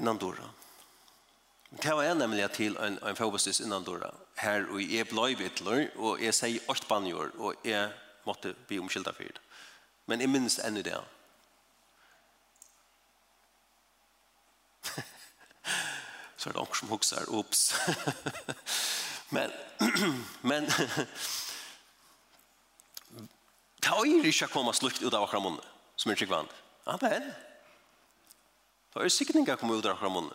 [0.00, 0.48] Innan dora.
[1.68, 4.08] Men det var jeg nemlig til en, en fotbollstis innan dora.
[4.40, 7.92] Her og jeg blei vittler, og jeg sier åkt bannjord, og jeg
[8.24, 9.42] måtte bli omkylda fyrt.
[10.06, 10.96] Men jeg minnes enn i det.
[10.96, 11.04] Ja
[16.46, 17.74] så er det också som husker, ups.
[19.28, 19.50] men,
[20.40, 20.64] men,
[23.80, 25.64] det är inte att komma slukt ut av akkurat munnen,
[25.96, 26.48] som är tryggvand.
[26.84, 27.32] Amen.
[28.92, 30.34] Det är sikkert ikke att komma ut av akkurat munnen.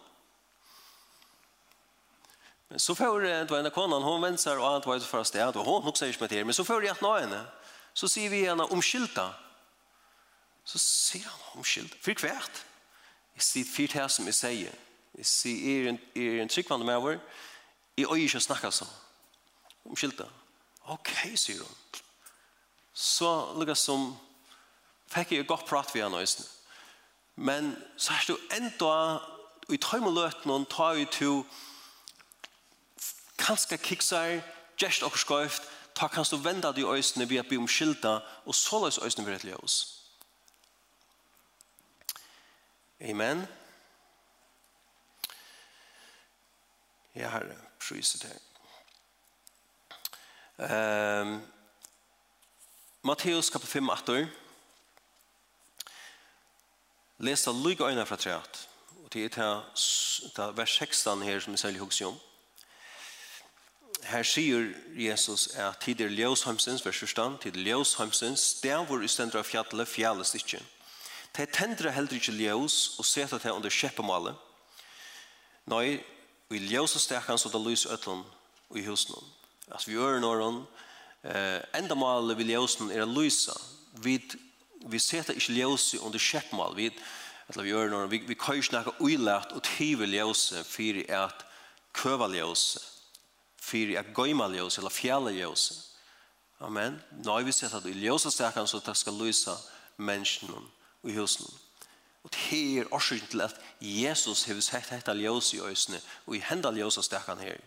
[2.68, 5.56] Men så får det var en konan, hon vänsar och allt var det första sted,
[5.56, 6.46] och hon också är inte med det.
[6.46, 7.46] Men så får det att nå henne.
[7.94, 9.34] Så sier vi henne omskylta.
[10.64, 11.96] Så sier han omskylta.
[12.00, 12.66] För kvärt.
[13.36, 14.74] jeg sier fyrt her som jeg sier,
[15.18, 17.18] Jeg sier, er en, er en tryggvande med over,
[17.98, 18.92] jeg øyer ikke å snakke sånn.
[19.86, 20.28] Om skilta.
[20.94, 22.02] Ok, sier hun.
[22.94, 24.12] Så lukket som,
[25.12, 26.24] fikk jeg godt prat ved henne.
[27.36, 28.96] Men så er det enda,
[29.72, 31.38] i tøymeløten, og tar jo til
[33.40, 34.42] kanskje kiksar,
[34.80, 38.80] gjerst og skøyft, ta kanst du venda de øysene vi har om skilta og så
[38.84, 39.98] løs øysene vi rett oss.
[43.02, 43.44] Amen.
[43.44, 43.61] Amen.
[47.16, 48.38] Ja, Herre, priset deg.
[50.62, 51.42] Um,
[53.04, 54.28] Matteus kapitel 5, 8.
[57.20, 58.68] Lesa lyga øyne fra treat.
[59.04, 59.64] Og det er
[60.36, 62.20] til vers 16 her som vi særlig hugser om.
[64.04, 69.04] Her sier Jesus at tid er ljøsheimsens, vers 14, tid er ljøsheimsens, det er hvor
[69.04, 70.64] ustendra fjallet fjallet ikke.
[71.38, 74.36] Det tendra heller ikke ljøs og setter det under kjeppemålet.
[75.66, 76.00] Nei,
[76.56, 78.24] i ljøse stekan så det lys øtlen
[78.76, 79.16] i husen.
[79.72, 80.64] Altså vi gjør noen,
[81.24, 83.56] eh, enda målet vi ljøsen er å lyse.
[84.04, 84.18] Vi,
[84.86, 86.76] vi setter ikke ljøse under kjeppmal.
[86.76, 86.90] Vi,
[87.50, 91.46] eller vi gjør noen, vi, vi kan ikke snakke uilagt og tive ljøse for at
[91.94, 92.82] køve ljøse,
[93.62, 95.80] for at gøyma ljøse eller fjæle ljøse.
[96.62, 97.00] Amen.
[97.24, 99.56] Nå har vi sett at i ljøse stekan så det skal lysa
[99.98, 100.62] menneskene
[101.10, 101.48] i husen.
[102.24, 106.44] Og det her årsyn til at Jesus har sett dette ljøs i øsene, og i
[106.46, 107.62] hendene ljøs av stekken her.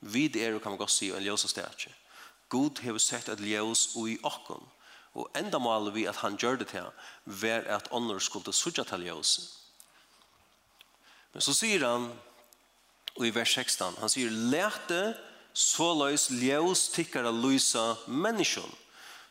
[0.00, 1.94] Vi er, kan man godt si, en ljøs av stekken.
[2.52, 4.60] God har sett et ljøs i åkken.
[5.16, 6.90] Og enda målet vi at han gjør det til,
[7.24, 9.32] ved at ånder skulle sutja til ljøs.
[11.32, 12.10] Men så sier han,
[13.16, 15.16] og i vers 16, han sier, «Lete
[15.56, 18.76] så løs ljøs tikkere løsa menneskene,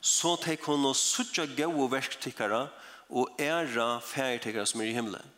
[0.02, 5.32] så tek hun og sutja gode verktikkere, og og æra færdigtekere som er i himmelen.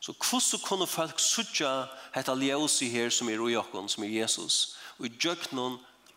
[0.00, 4.76] Så hvordan kunne folk sutja hetta ljøsi her som er i okken, som er Jesus,
[4.98, 5.12] og i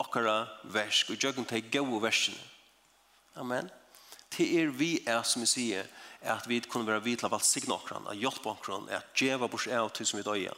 [0.02, 2.38] okkara versk, og i djøknon til versene.
[3.36, 3.70] Amen.
[4.38, 5.88] Det er vi er, som vi sier,
[6.22, 9.68] at vi kunne være vidt av alt signa okkran, at hjelpa okkran, at djeva bors
[9.68, 10.54] av til som vi døya,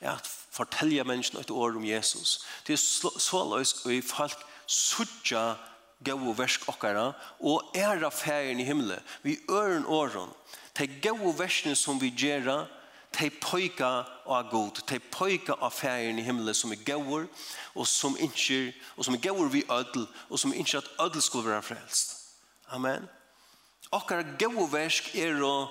[0.00, 2.44] at fortelja menneskene et år om Jesus.
[2.66, 2.82] Det er
[3.20, 5.56] så løs, og i folk sutja
[6.04, 9.00] gau versk okkara og æra færen i himmelen.
[9.22, 10.30] Vi øren åren.
[10.78, 12.66] De gau versene som vi gjerra,
[13.18, 14.80] de pojka av god.
[14.88, 17.26] De pojka av færen i himmelen som er gode
[17.74, 21.50] og som ikke og som er gode vi ødel og som ikke at ødel skulle
[21.50, 22.16] være frelst.
[22.70, 23.08] Amen.
[23.90, 25.68] Okkara gau versk er å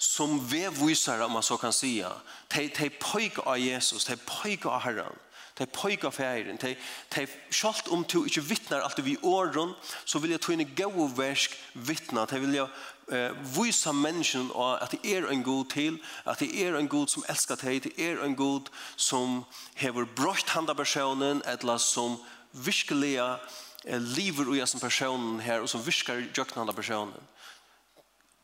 [0.00, 2.12] som vevvisar, om man så kan säga.
[2.48, 5.18] De, de pojka av Jesus, de pojka av Herren.
[5.60, 6.56] De pojka færen.
[6.56, 6.76] De,
[7.14, 9.74] de sjalt om du ikke vittnar alt vi åren,
[10.08, 12.24] så vil jeg i gau versk vittna.
[12.24, 12.68] De vil jeg
[13.12, 17.24] eh, vise mennesken at det er en god til, at det er en god som
[17.28, 19.44] elskar deg, det er en god som
[19.74, 22.16] hever brøtt handa personen, eller som
[22.52, 27.28] virkelig eh, lever ui som personen her, og som virkar jøkna handa personen.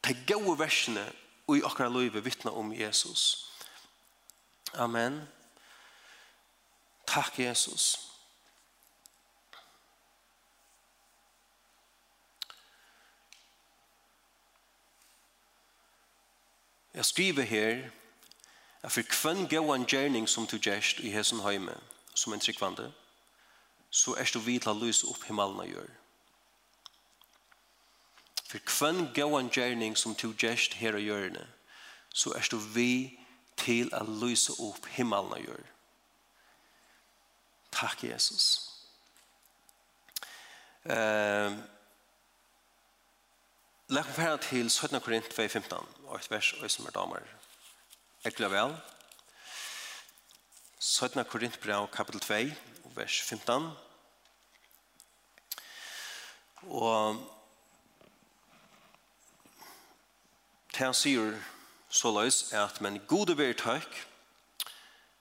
[0.04, 1.06] De gode versene
[1.48, 3.46] ui akkurat løyve vittna om Jesus.
[4.74, 5.22] Amen.
[7.06, 8.06] Takk, Jesus.
[16.94, 17.90] Jeg skriver her
[18.82, 21.74] at for kvann gøy en gjerning som du gjerst i hesen heime,
[22.14, 22.92] som en tryggvande,
[23.90, 25.90] så er du vidt til å opp himmelen og gjør.
[28.48, 31.46] For kvann gøy en gjerning som du gjerst her og gjørne,
[32.14, 33.20] så er du vidt
[33.60, 35.75] til å lyse opp himmelen og gjør.
[37.76, 38.72] Takk, Jesus.
[40.84, 41.52] Uh,
[43.88, 45.00] Læk meg fære til 17.
[45.00, 45.74] Korint 2.15,
[46.06, 47.26] og et vers, og som er damer.
[48.24, 48.72] Ekla vel.
[50.78, 51.24] 17.
[51.24, 52.34] Korint brev, kapitel 2,
[52.96, 53.70] vers 15.
[56.62, 57.22] Og
[60.72, 61.38] til han sier
[61.88, 64.06] så løs, at men gode vær takk,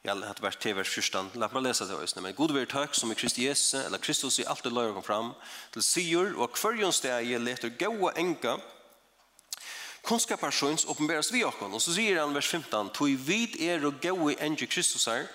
[0.08, 1.32] Ja, det hade varit till vers 14.
[1.34, 2.22] La meg lese det også.
[2.22, 5.04] Men god vare takk som i Kristi Jesus, eller Kristus i alt det löjer kom
[5.04, 5.32] fram,
[5.74, 8.60] till syr och kvörjons steg leter gode enka
[10.04, 11.66] kunskaparsjöns oppenberes vi också.
[11.66, 15.26] Og så sier han vers 15, tog vid er og gode enka Kristus her,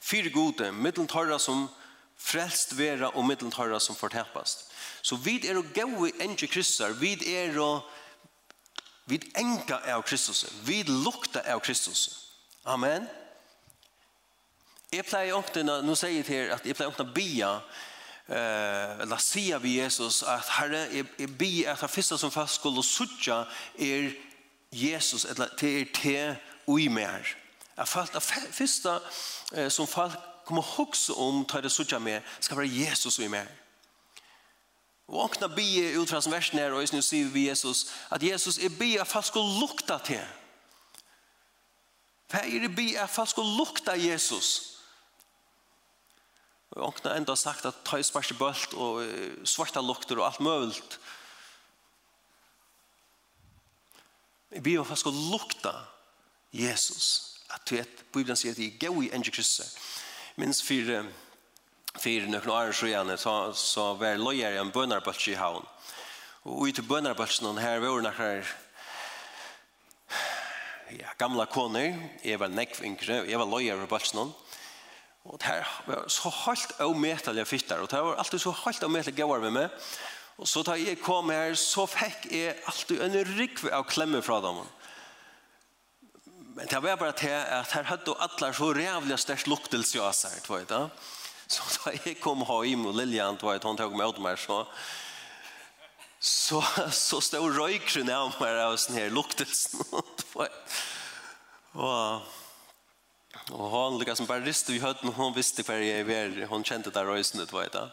[0.00, 1.70] fyra gode, middeltarra som
[2.18, 4.68] frelst vera og middeltarra som fortepast.
[5.02, 7.88] Så vid er og gaui enke kristar, vid er og
[9.08, 12.28] vid enka av Kristus, vid lukta av Kristus.
[12.64, 13.08] Amen.
[14.92, 17.54] Jeg pleier ofte, nå sier jeg til at jeg pleier ofte å bia,
[18.28, 22.60] eh eller sia vi Jesus at herre jeg, jeg bi at det første som fast
[22.60, 23.44] skulle sucha
[23.78, 24.12] er
[24.72, 26.36] Jesus eller te är te
[26.68, 27.36] ui mer.
[27.76, 28.20] Jag fast det
[28.52, 29.00] första
[29.68, 30.12] som folk
[30.44, 33.48] kommer hokse om ta det sucha med, skal være Jesus ui mer.
[35.08, 38.58] Og åkna bi ut fra som versen her, og jeg sier vi Jesus at Jesus
[38.58, 40.26] er bi at folk skulle lukta til.
[42.30, 44.28] Hva er det bi at folk skulle lukta Jesus.
[44.32, 44.71] Jesus
[46.72, 49.02] Og åkna enda sagt at ta i bølt og
[49.44, 50.98] svarta lukter og alt møvult.
[54.52, 55.72] Vi var faktisk å lukta
[56.52, 57.38] Jesus.
[57.52, 59.68] At du vet, Bibelen sier at vi er gau i enge krysset.
[60.40, 61.08] Minns for,
[61.98, 65.64] for nøkken år siden så, så var løyer en bønarbølts i havn.
[66.48, 68.44] Og ut i bønarbøltsen her var noen
[70.98, 71.96] ja, gamla koner.
[72.24, 74.32] Jeg var nekv yngre, jeg var løyer i bøltsen.
[75.24, 79.14] Og det her var så helt avmetelig fytter, og det var alltid så helt avmetelig
[79.20, 79.84] gøyere med meg.
[80.42, 84.40] Og så da jeg kom her, så fikk jeg alltid en rikve av klemme fra
[84.42, 84.62] dem.
[86.56, 90.40] Men det var bare til at her hadde alle så rævlig størst luktelse av seg,
[90.44, 90.82] tror jeg da.
[91.52, 94.64] Så da jeg kom hjem, og Lilian, tror jeg, hun tok meg ut meg, så
[96.22, 96.60] så,
[96.94, 99.82] så stod røykren av meg av sånn her luktelsen.
[101.72, 102.28] Og
[103.50, 106.92] Og hon lika som bare riste i høyden, hon visste hver jeg var, hon kjente
[106.94, 107.88] det røysene, du vet da.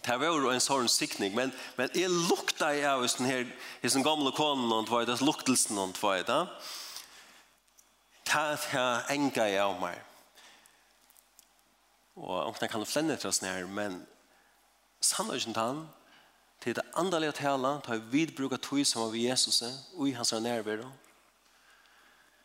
[0.00, 3.48] Det var jo en sånn sikning, men, men jeg lukta jeg av den her,
[3.80, 6.44] i den gamle konen, du vet da, luktelsen, du vet da.
[8.30, 8.44] Det
[8.78, 9.98] er enga jeg av meg.
[12.20, 14.02] Og omkring kan flenne til oss her, men
[15.00, 15.86] sannhøyden han,
[16.60, 19.62] til det andalige tala, tar vi bruka tog som av Jesus,
[19.96, 20.84] og i hans nærvære,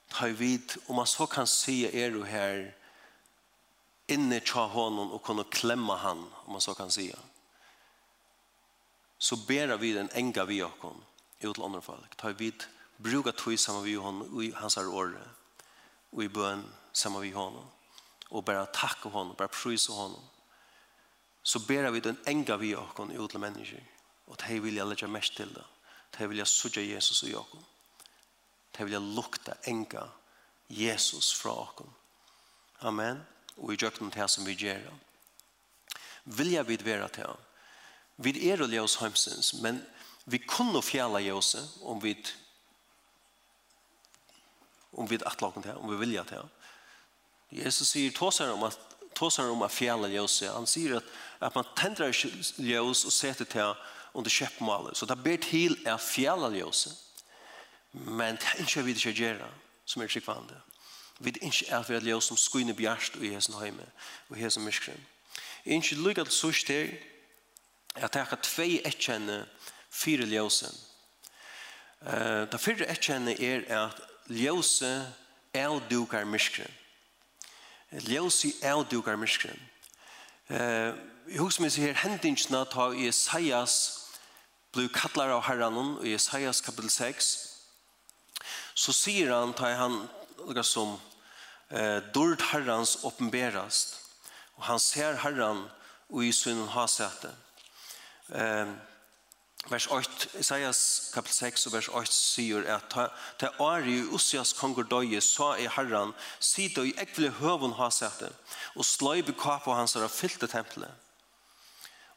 [0.10, 2.76] har vid, om man så kan se er du här
[4.08, 7.16] inne tja honom och kunna klemma han, om man så kan se.
[9.18, 11.04] Så ber vi den enga vi okon
[11.40, 12.16] ut till folk.
[12.16, 12.64] Ta vid,
[12.98, 15.20] bruka tog samma vi honom i hans år
[16.10, 17.66] och i bön samma vi honom
[18.30, 20.22] och bara tacka honom, bara prysa honom.
[21.44, 23.84] Så ber vi den enga vi okon ut til människor.
[24.26, 25.66] Och det här vill jag lägga mest till det.
[26.12, 27.64] Det här vill jag sudja Jesus och Jakob
[28.78, 30.08] det vil lukta enga
[30.68, 31.84] Jesus fra oss.
[32.80, 33.22] Amen.
[33.58, 34.90] Og i djøkken til som vi gjør.
[36.26, 37.44] Vil jeg vidt være til ham.
[38.18, 39.82] Vi er og ljøs heimsins, men
[40.26, 42.16] vi kunne fjæla Jesus om vi
[44.96, 46.52] om vi atlaken til om vi vilja til ham.
[47.52, 48.80] Jesus sier tåsar om at
[49.16, 50.48] tåsar om at fjæla Jesus.
[50.50, 51.04] Han sier at,
[51.42, 52.12] at man tendrar
[52.58, 53.74] ljøs og setter til
[54.14, 54.98] under kjeppmålet.
[54.98, 56.92] Så det ber til at fjæla ljøse.
[57.96, 59.46] Men det er ikke vi ikke gjør
[59.86, 60.62] som er tryggvande.
[61.20, 63.86] Vi er ikke at vi er ljøs som skuine bjerst i hesen heime
[64.30, 65.06] og hesen myskren.
[65.66, 66.98] Jeg er ikke lykke til sørst til
[67.96, 69.46] at jeg har tvei etkjenne
[69.90, 70.76] fire ljøsen.
[72.02, 75.14] Uh, det fire etkjenne er at ljøse
[75.54, 76.72] avdukar myskren.
[77.92, 79.60] Ljøse avdukar myskren.
[80.50, 80.92] Uh,
[81.32, 83.78] jeg husker meg her hendingsna ta i Isaias
[84.76, 87.55] blir kallar av herranen i Isaias kapitel 6
[88.76, 90.02] så sier han, tar han
[90.68, 90.98] som
[91.70, 93.96] eh, dord herrens åpenberast,
[94.60, 95.64] og han ser herran
[96.10, 97.32] og i sin hasete.
[98.36, 98.68] Eh,
[99.72, 100.82] vers 8, Isaias
[101.14, 102.98] kapitel 6 og vers 8 sier at
[103.40, 108.30] «Te ari i Ossias konger døye, sa i herran, sida i ekvile høvun hasete,
[108.76, 110.92] og sløy bekapa hans har fyllte tempelet.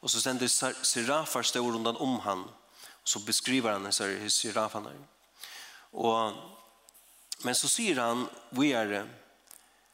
[0.01, 4.93] Og så sender serafar stå rundt om han, og så beskriver han disse serafene.
[5.93, 6.35] Og,
[7.43, 9.05] men så sier han vi er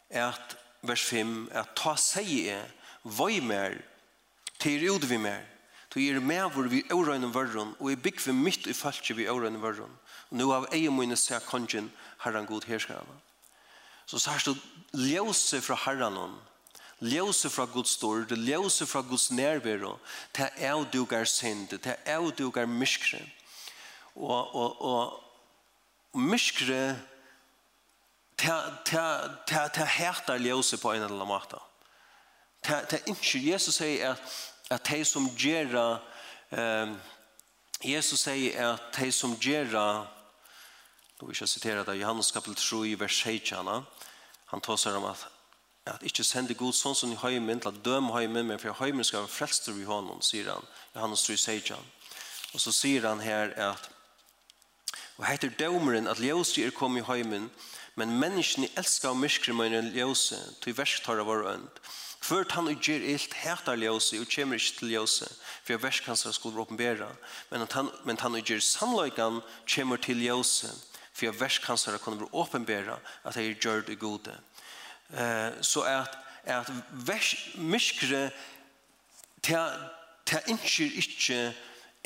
[0.09, 2.71] at vers 5 at ta sig er,
[3.03, 3.81] vad mer
[4.59, 5.45] til ut vi mer.
[5.95, 9.29] til är mer hvor vi orönen varron og i bygg för mitt i falske vi
[9.29, 9.97] orönen varron.
[10.29, 13.05] Och nu av ej minne ser kongen herren god herskare.
[14.05, 14.55] Så så här
[14.93, 16.35] ljøse fra herren herran
[16.99, 19.97] Ljøse fra Guds stord, ljøse fra Guds nærvære,
[20.33, 23.19] til jeg duger synd, til jeg duger myskre.
[24.15, 25.23] Og, og, og,
[26.15, 26.95] Og myskre,
[28.39, 31.59] det hætar ljøse på en eller annen måte.
[32.63, 34.35] Det er ikke, Jesus sier at,
[34.71, 35.99] at de som gjør,
[36.55, 36.95] um,
[37.83, 39.75] Jesus sier at de som gjør,
[41.19, 43.85] nå vil jeg sitere det, Johannes kapitel 3, vers 16,
[44.45, 45.27] han tar seg om at
[45.85, 49.05] at ikke sende god sånn som i høymen til at døme høymen, men for høymen
[49.05, 50.65] skal være frelster i hånden, sier han.
[50.95, 51.91] Johannes 3, 16.
[52.57, 53.89] Og så sier han her at
[55.17, 57.49] Og heter dømeren at ljøse er kommet i heimen,
[57.95, 61.69] men menneskene elsker og myskre med en ljøse, til versk tar av vår ønd.
[62.25, 65.29] Hvert han og gjør ilt heter ljøse, og kommer ikke til ljøse,
[65.63, 67.07] for jeg versk hans skulle åpenbære.
[67.49, 69.41] men han, men han og gjør sannløygan,
[69.75, 70.67] kommer til ljøse,
[71.13, 74.37] for jeg versk hans kunne åpenbære at jeg gjør det gode.
[75.09, 78.29] Uh, så at, at vers, myskre,
[79.43, 79.57] til,
[80.25, 81.55] til ikke, ikke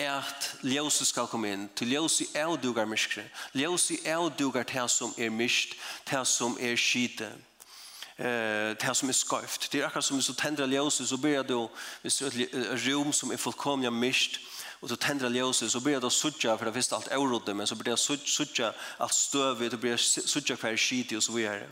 [0.08, 3.24] at ljósi skal komme inn, til ljósi er dugar myskre,
[3.54, 5.76] ljósi er dugar til som er myst,
[6.06, 7.32] til som er skite,
[8.20, 9.72] eh det som är skarpt.
[9.72, 11.70] Det är akkurat som så tänder ljuset så börjar då
[12.02, 14.39] vi ser ett rum som är fullkomligt mist
[14.82, 17.76] och då tänder ljuset så börjar du sucha för det visst allt orodde men så
[17.76, 17.95] börjar
[18.26, 21.68] sucha allt stöv det börjar sucha för skit och så vidare.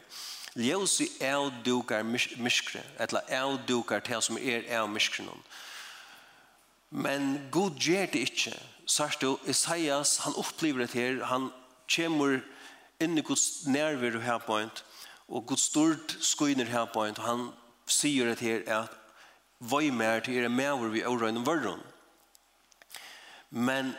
[0.56, 2.04] Ljuset är dukar
[2.38, 5.26] miskre, eller är dukar till som är är miskre.
[6.90, 8.54] Men god gjør det ikke.
[8.88, 11.50] Sørst du, Isaias, han opplever det her, han
[11.92, 12.40] kommer
[13.04, 14.72] inn i Guds nærvær og her på en,
[15.28, 17.44] og Guds stort skøyner her på en, og han
[17.88, 18.96] sier det her at
[19.60, 21.80] «Vøy mer til er med hvor vi årøyne verden.
[23.50, 23.96] Men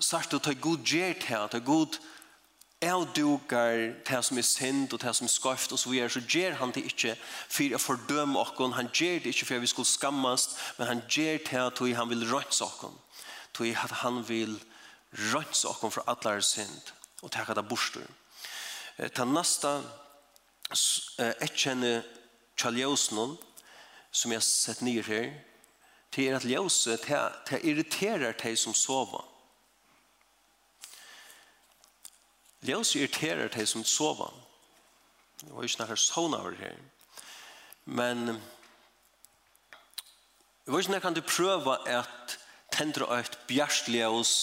[0.00, 1.98] sørst du, ta god gjør det her, ta god
[2.82, 6.20] jeg duger det som er synd og til som er skarft og så videre, så
[6.20, 9.88] gjør han det ikke for å fordømme oss, han gjør det ikke for vi skulle
[9.88, 12.82] skammast, men han gjør det til han vil rønse oss,
[13.54, 14.58] til han vil
[15.32, 18.02] rønse oss for alle synd og ta det borster.
[19.14, 19.78] Ta nasta
[21.18, 22.02] et kjenne
[22.58, 23.36] tjalljøsen
[24.12, 25.30] som jeg har sett nye her,
[26.12, 27.06] til at ljøset,
[27.46, 29.31] til irriterer de som sover.
[32.62, 34.30] Ljøs irriterer til som sova.
[35.40, 36.78] Det var ikke noen sånn over her.
[37.84, 38.26] Men
[40.62, 42.36] det vet ikke noen kan du prøve at
[42.72, 44.34] tendre et bjerst ljøs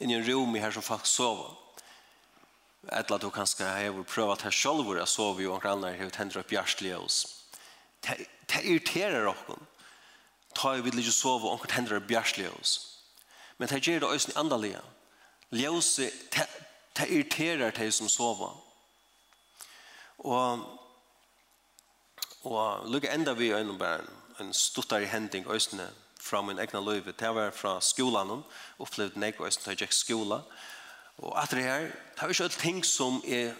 [0.00, 1.50] inn i en rom her som folk sova.
[2.96, 6.14] Etla du kanskje har prøvd at her selv hvor jeg sover jo og annet har
[6.14, 7.18] tendre et bjerst ljøs.
[8.00, 9.58] Det irriterer dere.
[10.56, 12.78] Ta jo vidt ikke sove og tendre et bjerst ljøs.
[13.58, 14.80] Men det gjør det også andalige.
[15.52, 16.14] Ljøset
[16.98, 18.56] det irriterer de som sover.
[20.18, 20.64] Og,
[22.42, 24.02] og lukket enda vi øyne bare
[24.40, 25.86] en stuttar i hending øsene
[26.20, 27.12] fra min egna løyve.
[27.12, 28.42] Det var fra skolan,
[28.78, 30.42] opplevde jeg øsene til jeg gikk skola.
[31.18, 33.54] Og at det her, det er ikke alle ting som er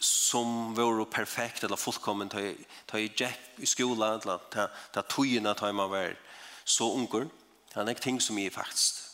[0.00, 2.54] som var perfekt eller fullkommen til
[2.94, 6.16] jeg gikk i skola, eller til togene til man var
[6.64, 7.28] så unger.
[7.68, 9.10] Det er ikke ting som er faktisk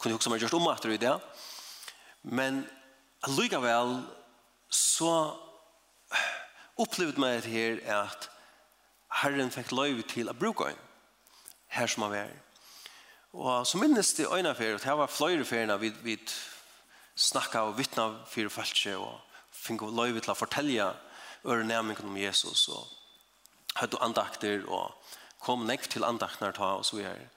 [0.00, 1.29] kunne også meg gjort om at det er det.
[2.22, 2.64] Men
[3.26, 4.00] allikevel
[4.70, 5.14] så
[6.80, 8.28] opplevde meg det her at
[9.20, 10.88] Herren fikk lov til å bruke henne
[11.70, 12.30] her som han var.
[13.30, 16.16] Og så minnes det øyne for, og det var flere ferien vi, vi
[17.14, 20.88] snakket og vittnet for folk og fikk lov til å fortelle
[21.46, 22.88] ørenæmingen om Jesus og
[23.78, 24.90] hadde andakter og
[25.40, 27.28] kom nekk til andakter, ta og så videre.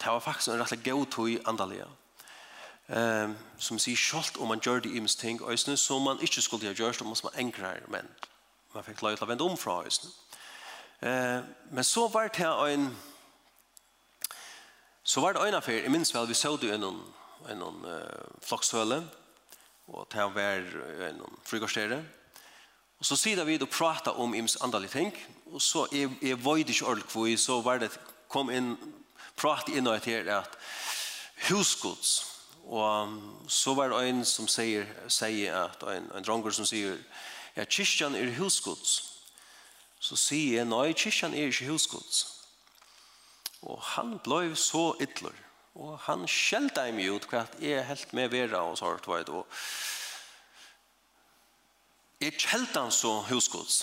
[0.00, 1.86] Det var faktisk en rettelig god tog andalige
[2.96, 6.66] um, som sier selv om man gjør det imens ting øsne, som man ikke skulle
[6.66, 8.08] ha gjort, og man engrer, men
[8.74, 10.10] man fikk lov til å vende om fra øsne.
[11.00, 12.90] Uh, men så var det her en
[15.04, 17.00] så var det en affær, jeg minns vel, vi så det i noen,
[17.56, 19.00] noen uh, flokkshøle,
[19.90, 20.60] og det var
[21.08, 22.04] en frugårdstere,
[23.00, 25.14] Og så sier vi og prater om ims andalige ting,
[25.52, 27.88] og så er, er void ikke ordentlig hvor så var det,
[28.28, 28.74] kom inn,
[29.36, 30.58] prat inn og etter at
[31.48, 36.98] husgods, Og så var det en som sier, sier at en, en dronker som sier
[37.56, 38.98] ja, kyrkjan er husgods.
[40.00, 42.24] Så sier jeg, nei, kyrkjan er ikke husgods.
[43.66, 45.34] Og han ble så ytler.
[45.80, 49.34] Og han skjelte meg ut hva jeg helt med vera og så har det.
[49.34, 49.46] Og
[52.20, 53.82] jeg skjelte han så husgods.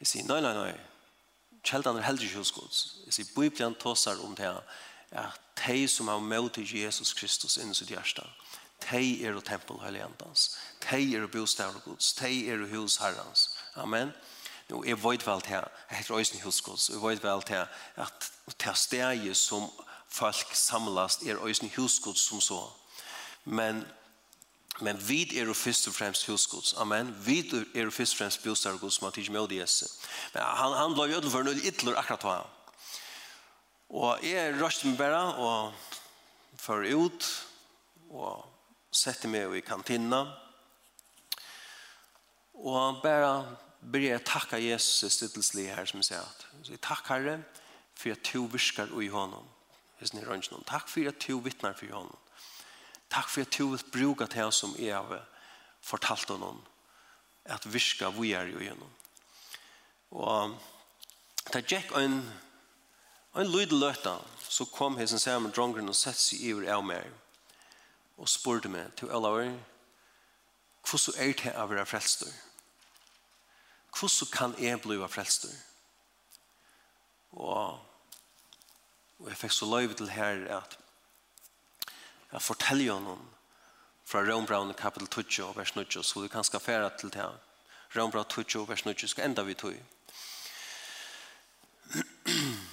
[0.00, 0.72] Jeg sier, nei, nei, nei.
[1.62, 3.02] Kjeldan er heldig husgods.
[3.06, 4.62] Jeg sier, Bibelen tåser om det her
[5.12, 8.24] at de som har møtt Jesus Kristus inn i sitt hjerte,
[8.90, 10.56] de er og tempel og helligandans,
[10.90, 13.48] de er og bostad og gods, de er og hus herrens.
[13.76, 14.12] Amen.
[14.70, 17.64] Nå, jeg vet vel til, jeg heter Øysen Husgods, jeg vet vel til
[17.96, 19.70] at til stedet som
[20.08, 22.62] folk samlast er Øysen Husgods som så.
[23.44, 23.84] Men
[24.80, 26.74] Men vi er jo først og fremst husgods.
[26.78, 27.16] Amen.
[27.26, 27.38] Vi
[27.74, 29.90] er jo først og fremst bostav gods som har tidsmål i Jesus.
[30.34, 32.54] Men han, han ble jo ødelførende noe ytler akkurat hva han.
[33.92, 35.90] Og jeg røste meg bare og
[36.56, 37.28] fører ut
[38.12, 38.46] og
[38.92, 40.22] setter meg i kantina.
[42.56, 43.34] Og bare
[43.82, 47.40] ber jeg takke Jesus i stittelslig her som jeg sier at så jeg takk herre
[47.98, 49.48] for at du virker i hånden
[49.98, 50.66] hvis ni rønner noen.
[50.66, 52.18] Takk for at du vittner for hånden
[53.12, 55.26] takk for at du vil bruke til som jeg har
[55.84, 56.60] fortalt honom
[57.50, 58.94] at virka vi er i hånden
[60.12, 60.56] og
[61.52, 62.20] det gikk en
[63.34, 64.18] En lyd løtta,
[64.48, 67.06] så kom hesen sammen drongren og sett seg iver av meg,
[68.20, 69.52] og spurte meg til alle år,
[70.84, 72.32] hvordan er det å være frelster?
[73.96, 75.54] Hvordan kan jeg bli frelster?
[77.32, 77.80] Og,
[79.18, 80.76] og jeg fikk så løyve til her at
[82.32, 83.24] jeg forteller noen
[84.04, 87.40] fra Rombraun kapitel 20 og vers 9, så du kan skaffere til det her.
[87.96, 89.80] Rombraun 20 og vers 9 skal enda vi tog.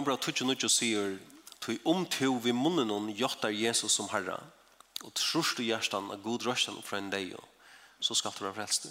[0.00, 1.18] Brombra 29 sier
[1.60, 4.38] Tui omtu vi munnen hon jottar Jesus som herra
[5.04, 7.34] og trus du hjertan av god røstan fra en deg
[8.00, 8.88] så skal du være frelst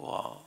[0.00, 0.40] og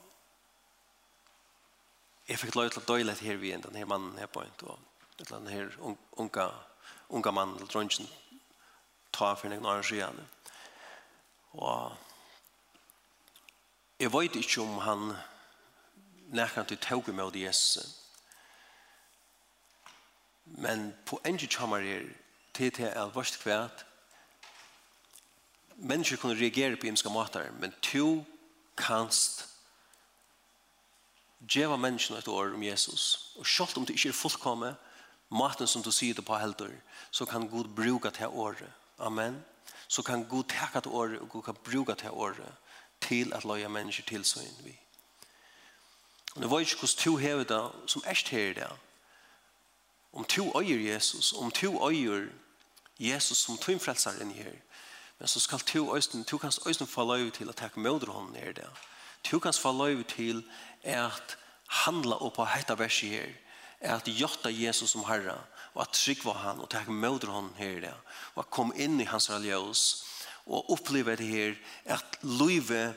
[2.25, 5.23] jeg fikk lov til å døyle her vi en denne mannen her på en og
[5.29, 6.49] denne her unga
[7.13, 8.09] unga mann eller dronjen
[9.13, 10.23] ta for en annen siden
[11.53, 11.93] og
[14.01, 15.11] jeg vet ikke om han
[16.33, 17.95] nekran til tåg med Jesus.
[20.45, 22.09] Men på en kjammer er
[22.53, 23.85] til til alvorst kvært
[25.79, 28.25] mennesker kunne reagere på imska måter, men to
[28.77, 29.45] kanst
[31.39, 33.33] djeva menneskene et år om Jesus.
[33.35, 34.75] Og selv om det ikke er fullkomme,
[35.29, 36.73] maten som du sier det på helder,
[37.11, 38.71] så kan Gud bruka til året.
[38.99, 39.43] Amen.
[39.87, 42.51] Så kan Gud teka til året, og Gud kan bruka til året
[43.01, 44.79] til at loja mennesker til så vi.
[46.35, 48.69] Og det var ikke hvordan to hever det som erst her det.
[50.13, 52.27] Om to øyer Jesus, om to øyer
[52.99, 54.53] Jesus som to frelser inn her.
[55.19, 58.35] Men så skal to øyne, to kan øyne få lov til å ta mødre hånden
[58.35, 58.69] her det.
[59.23, 60.43] To kan få lov til
[60.83, 63.33] at handla opp på hette verset her.
[63.81, 65.37] At gjøtta Jesus som herre,
[65.73, 67.93] og at trygg var han, og ta mødre hånden her det.
[68.35, 70.05] Og at kom inn i hans religiøs,
[70.45, 71.55] og oppleve det her,
[71.85, 72.95] at løyve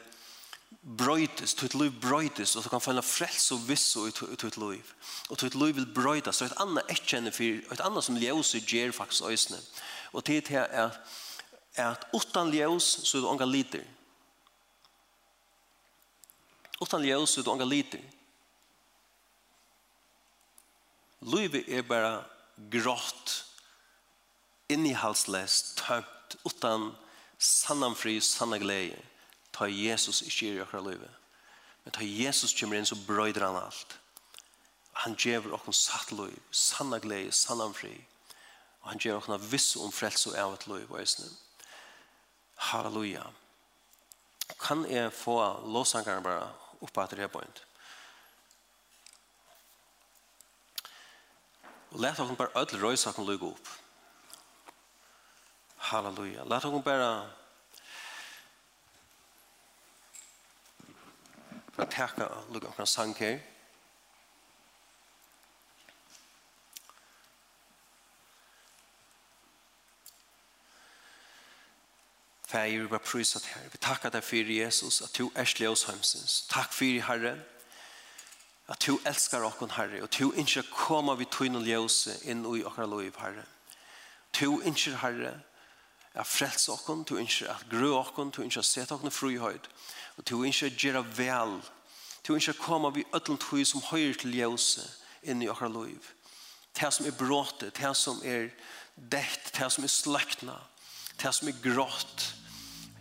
[0.82, 4.94] brøytes, ditt liv brøytes, og du kan finne frels og visse i ditt liv.
[5.30, 8.62] Og ditt liv vil brøytes, og et annet etkjenne for, og et annet som ljøse
[8.66, 9.60] gjør faktisk øsene.
[10.12, 10.90] Og det er
[11.76, 13.84] at, utan ljøs så er du unga liter.
[16.82, 18.02] Utan ljøs så er du unga liter.
[21.22, 22.24] Livet er bare
[22.74, 23.44] grått,
[24.68, 26.90] innihalsløst, tømt, utan
[27.38, 28.98] sannanfri, sanna glede
[29.52, 31.10] ta Jesus ikke i okra livet.
[31.84, 33.98] Men ta Jesus kommer inn så brøyder han alt.
[35.04, 37.94] Han gjever okkur satt liv, sanna glede, sanna fri.
[38.82, 41.28] Og han gjever okkur viss om frelse og av et liv eisne.
[42.70, 43.24] Halleluja.
[44.60, 45.36] Kan jeg få
[45.66, 46.48] låsangene bare
[46.82, 47.62] oppe etter det point?
[51.92, 53.70] Og let okkur bare ødel røysa okkur lykke opp.
[55.92, 56.44] Halleluja.
[56.44, 57.08] Let okkur bare
[61.72, 63.40] for å peker og lukker opp sang her.
[72.52, 73.70] Fægir, vi bare prøyser til Herre.
[73.72, 76.42] Vi takker deg for Jesus, at du er slik oss hemsens.
[76.52, 77.38] Takk for Herre,
[78.68, 82.90] at du elskar okkon Herre, og du ikke kommer vi tøyne ljøse inn i okkar
[82.92, 83.46] lov, Herre.
[84.36, 85.32] Du ikke, Herre,
[86.14, 89.68] at frelse okken, du ønsker at grø okken, du ønsker at sette okken frihøyd,
[90.16, 91.56] og du ønsker at gjøre vel,
[92.26, 94.84] du ønsker at komme ved ødelen tog som høyre til ljøse
[95.22, 96.12] inn i okker liv.
[96.76, 98.50] Det som er bråte, det som er
[98.96, 100.58] dekt, det som er sløkna,
[101.22, 102.28] det som er grått.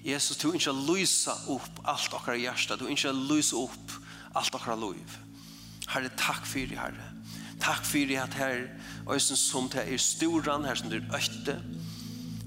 [0.05, 3.97] Jesus, du ønsker at lyse opp alt okker hjerte, du ønsker at lyse opp
[4.35, 5.17] alt okker liv.
[5.91, 7.09] Herre, takk for det, Herre.
[7.61, 8.63] Takk for det at her,
[9.11, 11.59] øysen som det er storan, her som det er øyte,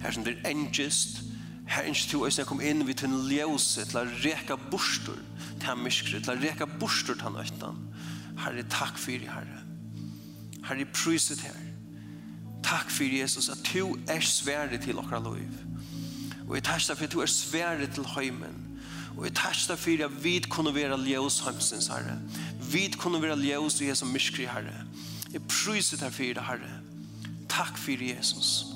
[0.05, 1.23] her som det er engest,
[1.67, 5.17] her engest to øyne kom inn vid en ljøse til å reka bostor
[5.55, 7.79] til han myskre, til å reka bostor til han øytan.
[8.43, 9.63] Herre, takk for det, Herre.
[10.69, 11.57] Herre, priset her.
[12.65, 15.57] Takk for Jesus at du er svære til okra loiv.
[16.49, 18.61] Og jeg takk for at du er svære til høymen.
[19.17, 22.19] Og jeg takk for at vi kunne være ljøs høymsens, Herre.
[22.73, 24.85] Vi kunne være ljøs i Jesus myskre, Herre.
[25.33, 26.77] Jeg priset her for det, Herre.
[27.49, 28.05] Takk for Jesus.
[28.05, 28.74] Takk for Jesus.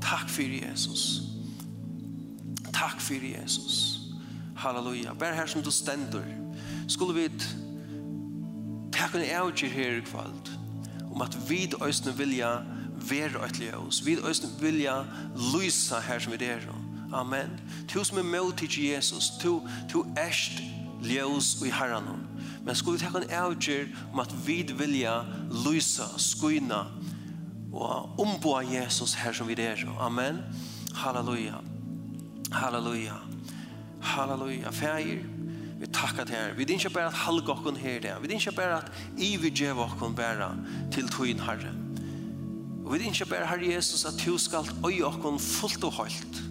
[0.00, 1.22] Takk for Jesus.
[2.72, 3.98] Takk fyrir Jesus.
[4.56, 5.12] Halleluja.
[5.12, 6.24] Vær her som du stendur.
[6.88, 7.28] Skulle vi
[8.92, 10.50] takk en avgjør her i kvalt
[11.10, 12.50] om at vi øyne vilja
[13.10, 14.06] være øyne oss.
[14.06, 15.04] Vi øyne vilja
[15.54, 16.60] lysa her som vi er.
[17.12, 17.60] Amen.
[17.88, 19.30] Tu som er med til Jesus.
[19.40, 20.62] Tu, tu erst
[21.02, 22.04] ljøs i herren.
[22.64, 25.20] Men skulle vi takk en avgjør om at vi vilja
[25.66, 26.84] lysa, skyna,
[27.72, 29.76] og omboa Jesus her som vi er.
[30.00, 30.42] Amen.
[30.94, 31.54] Halleluja.
[32.52, 33.14] Halleluja.
[34.00, 34.70] Halleluja.
[34.70, 35.22] Fægir,
[35.80, 36.54] vi takkar til her.
[36.54, 38.14] Vi din ikke bare at halga okkon her det.
[38.22, 40.54] Vi din ikke bare at i vi djev okkon bæra
[40.92, 41.74] til tøyen herre.
[42.84, 46.42] Og vi din ikke bare, herre Jesus, at du skal øy okkon fullt og holdt.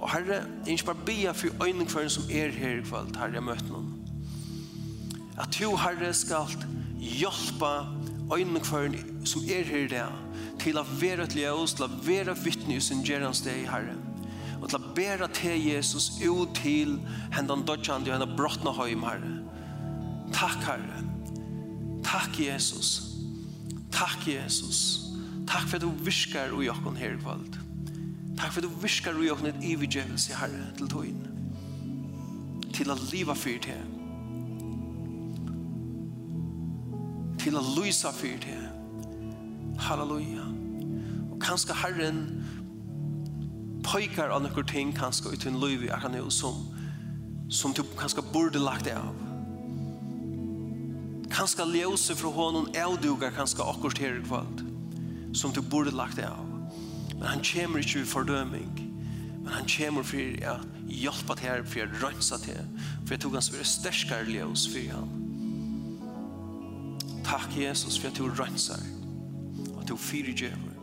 [0.00, 3.42] Og herre, jeg ikke bare bia for øyne som er her i kvöld, herre, jeg
[3.42, 3.94] møter noen.
[5.38, 6.66] At du, herre, skal
[6.98, 7.86] hjelpa
[8.36, 10.23] øyne kvarn som er her i dag
[10.62, 13.96] til å være et ljøs, til å være vittne i sin gjerans deg, Herre.
[14.60, 16.96] Og til å bære til Jesus ut til
[17.34, 19.32] hendan dødjande og hendan brottna høym, Herre.
[20.32, 21.02] Takk, Herre.
[22.04, 22.94] Takk, Jesus.
[23.92, 25.04] Takk, Jesus.
[25.46, 27.58] Takk for at du viskar i okken her i kveld.
[28.38, 31.20] Takk for at du og i okken et ivigjevelse, Herre, til tøyen.
[32.74, 33.84] Til å liva fyr til.
[37.44, 38.64] Til å lysa fyr til.
[39.84, 40.43] Halleluja
[41.44, 42.22] kanskje Herren
[43.84, 46.64] pojkar av noen ting kanskje ut en liv i akkurat nå som
[47.52, 49.12] som du kanskje burde lagt av.
[51.30, 54.64] Kanskje ljøse fra hånden avduger kanskje akkurat her i kveld
[55.36, 56.40] som du burde lagt av.
[57.14, 58.84] Men han kommer ikke i fordøming
[59.44, 60.54] men han kommer for å
[60.88, 62.68] hjelpe til her for å rønse til
[63.04, 65.20] for jeg tog hans være sterskere ljøs for han
[67.24, 68.80] Takk Jesus for at du rønser
[69.74, 70.73] og at du fyrer djøver